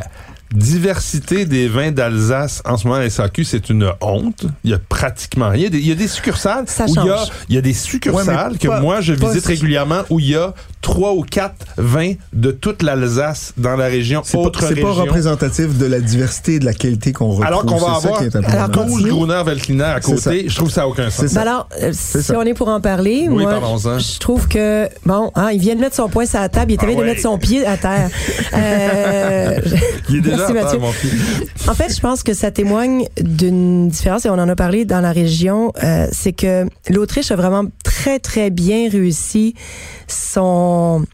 diversité 0.53 1.45
des 1.45 1.67
vins 1.67 1.91
d'Alsace 1.91 2.61
en 2.65 2.77
ce 2.77 2.85
moment 2.87 2.99
à 2.99 3.03
la 3.03 3.09
SAQ, 3.09 3.43
c'est 3.43 3.69
une 3.69 3.91
honte. 4.01 4.45
Il 4.63 4.71
y 4.71 4.73
a 4.73 4.79
pratiquement 4.79 5.49
rien. 5.49 5.69
Il 5.71 5.85
y 5.85 5.91
a 5.91 5.95
des, 5.95 6.07
succursales 6.07 6.65
Ça 6.67 6.85
où 6.85 6.89
il 6.89 6.95
y 6.95 7.09
a, 7.09 7.17
change. 7.17 7.27
il 7.49 7.55
y 7.55 7.57
a 7.57 7.61
des 7.61 7.73
succursales 7.73 8.51
Ouais, 8.53 8.57
que 8.57 8.79
moi, 8.79 9.01
je 9.01 9.13
visite 9.13 9.41
si- 9.41 9.47
régulièrement 9.47 10.01
où 10.09 10.19
il 10.19 10.29
y 10.31 10.35
a 10.35 10.53
trois 10.81 11.13
ou 11.13 11.23
quatre 11.23 11.65
vins 11.77 12.13
de 12.33 12.51
toute 12.51 12.83
l'Alsace 12.83 13.53
dans 13.57 13.75
la 13.75 13.85
région, 13.85 14.21
C'est 14.23 14.37
autre 14.37 14.59
pas, 14.61 14.67
c'est 14.67 14.75
pas 14.81 14.91
représentatif 14.91 15.77
de 15.77 15.85
la 15.85 15.99
diversité 15.99 16.55
et 16.55 16.59
de 16.59 16.65
la 16.65 16.73
qualité 16.73 17.11
qu'on 17.11 17.29
retrouve. 17.29 17.45
Alors 17.45 17.65
qu'on 17.65 17.77
va 17.77 17.95
avoir 17.95 18.19
qui 18.19 18.25
est 18.25 18.35
important. 18.35 18.57
Alors, 18.57 18.69
12 18.69 18.91
continue. 18.93 19.09
Gruner 19.09 19.43
Veltliner 19.45 19.83
à 19.83 19.99
côté, 19.99 20.45
je 20.47 20.55
trouve 20.55 20.69
ça 20.69 20.81
n'a 20.81 20.87
aucun 20.87 21.09
sens. 21.09 21.33
Ben 21.33 21.41
alors, 21.41 21.67
euh, 21.81 21.91
si 21.91 22.21
ça. 22.21 22.37
on 22.37 22.43
est 22.43 22.53
pour 22.53 22.67
en 22.67 22.81
parler, 22.81 23.27
Oui, 23.29 23.43
moi, 23.43 23.59
je 23.97 24.19
trouve 24.19 24.47
que, 24.47 24.87
bon, 25.05 25.31
hein, 25.35 25.49
il 25.51 25.59
vient 25.59 25.75
de 25.75 25.81
mettre 25.81 25.95
son 25.95 26.07
poing 26.07 26.25
sur 26.25 26.39
la 26.39 26.49
table, 26.49 26.71
il 26.71 26.75
était 26.75 26.85
Ah 26.85 26.89
bien 26.89 26.99
de 26.99 27.03
mettre 27.03 27.21
son 27.21 27.37
pied 27.37 27.65
à 27.65 27.77
terre. 27.77 28.09
Euh, 28.53 29.59
Il 30.09 30.17
est 30.17 30.21
déjà 30.21 30.34
Merci, 30.37 30.53
Mathieu. 30.53 30.79
En 31.67 31.73
fait, 31.73 31.93
je 31.93 31.99
pense 31.99 32.23
que 32.23 32.33
ça 32.33 32.51
témoigne 32.51 33.05
d'une 33.19 33.89
différence, 33.89 34.25
et 34.25 34.29
on 34.29 34.33
en 34.33 34.49
a 34.49 34.55
parlé 34.55 34.85
dans 34.85 35.01
la 35.01 35.11
région, 35.11 35.71
euh, 35.83 36.07
c'est 36.11 36.33
que 36.33 36.65
l'Autriche 36.89 37.31
a 37.31 37.35
vraiment 37.35 37.63
très, 37.83 38.19
très 38.19 38.49
bien 38.49 38.89
réussi 38.89 39.55
son 40.07 41.05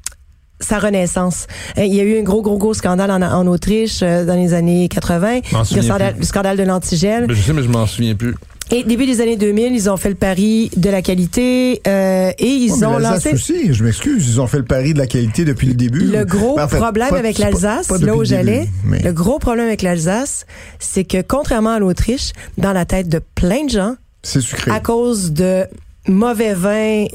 sa 0.60 0.78
renaissance. 0.80 1.48
Euh, 1.78 1.86
Il 1.86 1.94
y 1.94 2.00
a 2.00 2.04
eu 2.04 2.20
un 2.20 2.24
gros, 2.24 2.42
gros, 2.42 2.58
gros 2.58 2.74
scandale 2.74 3.10
en, 3.12 3.22
en 3.22 3.48
Autriche 3.48 4.02
euh, 4.04 4.26
dans 4.26 4.36
les 4.36 4.54
années 4.54 4.88
80, 4.90 5.40
M'en 5.52 5.60
le 5.60 5.82
scandale, 5.82 6.16
le 6.18 6.24
scandale 6.24 6.58
de 6.58 6.64
l'antigel. 6.64 7.26
Je 7.28 7.42
sais, 7.42 7.54
mais 7.54 7.64
je 7.64 7.68
m'en 7.70 7.86
souviens 7.88 8.16
plus. 8.16 8.36
Et 8.74 8.84
début 8.86 9.06
des 9.06 9.20
années 9.20 9.36
2000, 9.36 9.74
ils 9.74 9.90
ont 9.90 9.98
fait 9.98 10.08
le 10.10 10.16
pari 10.16 10.72
de 10.78 10.90
la 10.90 11.02
qualité 11.02 11.82
euh, 11.88 12.32
et 12.40 12.48
ils 12.48 12.72
Ouais, 12.72 12.86
ont 12.86 13.00
lancé 13.00 13.34
aussi, 13.34 13.74
je 13.74 13.84
m'excuse, 13.84 14.26
ils 14.30 14.40
ont 14.40 14.48
fait 14.48 14.60
le 14.60 14.64
pari 14.66 14.94
de 14.94 14.98
la 15.00 15.08
qualité 15.08 15.44
depuis 15.44 15.68
le 15.68 15.74
début. 15.74 16.06
le 16.06 16.24
gros 16.24 16.56
Ben, 16.56 16.64
en 16.64 16.68
fait, 16.70 16.78
problème 16.78 17.10
pas- 17.10 17.18
avec 17.20 17.38
l'Alsace, 17.38 17.90
là 17.90 18.16
où 18.16 18.24
j'allais, 18.24 18.70
mais- 18.86 19.00
le 19.00 19.12
gros 19.12 19.40
problème 19.40 19.68
avec 19.68 19.82
l'Alsace, 19.82 20.46
c'est 20.80 21.04
que 21.04 21.22
contrairement 21.22 21.72
à 21.72 21.80
l'Autriche, 21.80 22.32
dans 22.58 22.72
la 22.72 22.86
tête 22.86 23.10
de 23.10 23.20
plein 23.36 23.66
de 23.66 23.70
gens, 23.72 23.96
C'est 24.24 24.40
sucré. 24.42 24.72
à 24.72 24.80
cause 24.80 25.34
de 25.34 25.66
mauvais 26.08 26.54
vins 26.54 27.06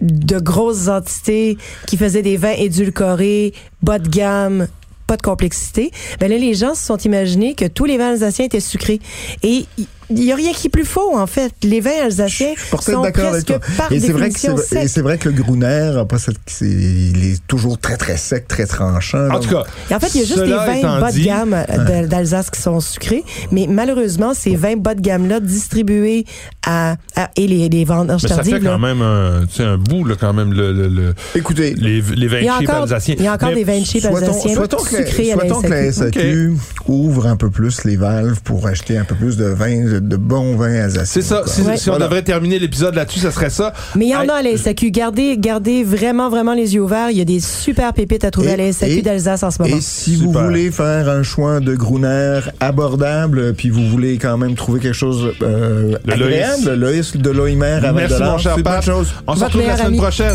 de 0.00 0.38
grosses 0.38 0.88
entités 0.88 1.58
qui 1.86 1.96
faisaient 1.98 2.22
des 2.22 2.36
vins 2.38 2.54
édulcorés, 2.56 3.52
bas 3.82 3.98
de 3.98 4.08
gamme, 4.08 4.66
pas 5.06 5.16
de 5.16 5.22
complexité, 5.22 5.90
ben 6.20 6.30
là, 6.30 6.36
les 6.38 6.54
gens 6.54 6.74
se 6.74 6.84
sont 6.86 6.96
imaginés 6.98 7.54
que 7.54 7.66
tous 7.66 7.84
les 7.84 7.96
vins 7.98 8.10
alsaciens 8.12 8.46
étaient 8.46 8.60
sucrés. 8.60 9.00
Et 9.42 9.66
il 10.10 10.24
y 10.24 10.32
a 10.32 10.36
rien 10.36 10.52
qui 10.52 10.66
est 10.68 10.70
plus 10.70 10.84
faux, 10.84 11.16
en 11.16 11.26
fait. 11.26 11.52
Les 11.62 11.80
vins 11.80 12.04
alsaciens 12.04 12.54
Je 12.56 12.76
sont 12.92 13.02
d'accord 13.02 13.32
avec 13.32 13.44
presque 13.46 13.46
toi. 13.46 13.58
par 13.76 13.92
Et 13.92 14.00
c'est 14.00 14.12
vrai 14.12 14.28
que 14.28 14.34
définition 14.34 14.56
c'est, 14.56 14.84
et 14.84 14.88
c'est 14.88 15.00
vrai 15.02 15.18
que 15.18 15.28
le 15.28 15.34
Gruner, 15.34 16.02
pas 16.08 16.18
cette, 16.18 16.36
c'est- 16.46 16.66
il 16.66 17.24
est 17.32 17.46
toujours 17.46 17.78
très 17.78 17.96
très 17.96 18.16
sec, 18.16 18.46
très 18.48 18.66
tranchant. 18.66 19.28
En 19.30 19.40
tout 19.40 19.48
cas, 19.50 19.64
Et 19.90 19.94
en 19.94 20.00
fait, 20.00 20.14
il 20.14 20.20
y 20.20 20.24
a 20.24 20.26
juste 20.26 20.44
des 20.44 20.50
vins 20.52 21.00
bas 21.00 21.12
de 21.12 21.18
gamme 21.24 21.54
euh, 21.54 22.06
d'Alsace 22.06 22.50
qui 22.50 22.60
sont 22.60 22.80
sucrés, 22.80 23.24
mais 23.50 23.66
malheureusement, 23.68 24.32
ces 24.34 24.56
vins 24.56 24.76
bas 24.76 24.94
de 24.94 25.00
gamme-là 25.00 25.40
distribués 25.40 26.24
à, 26.66 26.96
à- 27.16 27.30
et 27.36 27.46
les, 27.46 27.68
les 27.68 27.84
vendeurs 27.84 28.18
Mais 28.22 28.28
ça 28.28 28.42
fait 28.42 28.58
là, 28.60 28.70
quand 28.72 28.78
même 28.78 29.02
un, 29.02 29.42
un 29.58 29.76
bout, 29.78 30.04
là, 30.04 30.14
quand 30.18 30.32
même, 30.32 30.52
le, 30.52 30.72
le- 30.72 30.88
le- 30.88 31.14
Écoutez, 31.34 31.74
les, 31.74 32.00
les 32.00 32.28
vins 32.28 32.58
cheap 32.58 32.70
alsaciens. 32.70 33.14
il 33.18 33.24
y 33.24 33.28
a 33.28 33.34
encore 33.34 33.48
Mais 33.50 33.54
des 33.56 33.64
vins 33.64 33.84
cheap 33.84 34.04
alsaciens 34.04 34.54
souhaitons 34.54 34.82
que, 34.82 34.96
sucrés 34.96 35.32
à 35.32 35.36
la 35.36 35.42
souhaitons 35.42 35.62
que 35.62 35.66
la 35.68 35.92
SAQ. 35.92 36.18
SAQ 36.20 36.52
ouvre 36.88 37.26
un 37.26 37.36
peu 37.36 37.50
plus 37.50 37.84
les 37.84 37.96
valves 37.96 38.40
pour 38.42 38.66
acheter 38.66 38.98
un 38.98 39.04
peu 39.04 39.14
plus 39.14 39.36
de 39.36 39.44
vins, 39.46 39.95
de, 40.00 40.06
de 40.06 40.16
bons 40.16 40.56
vins 40.56 40.74
alsaciens. 40.84 41.04
C'est 41.04 41.22
ça. 41.22 41.42
Si, 41.46 41.62
Ouais. 41.62 41.76
si 41.76 41.88
on 41.88 41.92
Voilà. 41.92 42.06
devrait 42.06 42.22
terminer 42.22 42.58
l'épisode 42.58 42.94
là-dessus, 42.94 43.20
ça 43.20 43.30
serait 43.30 43.50
ça. 43.50 43.72
Mais 43.94 44.06
il 44.06 44.10
y 44.10 44.16
en 44.16 44.28
a 44.28 44.34
à 44.34 44.42
la 44.42 44.56
SAQ. 44.56 44.90
Gardez, 44.90 45.36
gardez 45.38 45.82
vraiment, 45.84 46.28
vraiment 46.30 46.54
les 46.54 46.74
yeux 46.74 46.82
ouverts. 46.82 47.10
Il 47.10 47.18
y 47.18 47.20
a 47.20 47.24
des 47.24 47.40
super 47.40 47.92
pépites 47.92 48.24
à 48.24 48.30
trouver 48.30 48.48
Et- 48.50 48.52
à 48.54 48.56
la 48.56 48.72
SAQ 48.72 48.92
et- 48.98 49.02
d'Alsace 49.02 49.42
en 49.42 49.50
ce 49.50 49.62
moment. 49.62 49.76
Et 49.76 49.80
si 49.80 50.16
vous 50.16 50.32
voulez 50.32 50.70
faire 50.70 51.08
un 51.08 51.22
choix 51.22 51.60
de 51.60 51.74
Gruner 51.74 52.40
abordable, 52.60 53.54
puis 53.54 53.70
vous 53.70 53.86
voulez 53.88 54.18
quand 54.18 54.36
même 54.38 54.54
trouver 54.54 54.80
quelque 54.80 54.92
chose 54.94 55.32
euh, 55.42 55.96
Le 56.04 56.12
agréable, 56.12 56.62
le 56.66 56.74
Loïs 56.74 57.16
de 57.16 57.30
Loimer 57.30 57.66
à 57.66 57.80
20 57.80 57.92
Merci, 57.92 58.22
mon 58.22 58.38
cher 58.38 58.56
Pat. 58.62 58.84
chose. 58.84 59.08
On 59.26 59.34
se 59.34 59.44
retrouve 59.44 59.62
la 59.66 59.74
semaine 59.76 59.86
ami. 59.88 59.98
prochaine. 59.98 60.34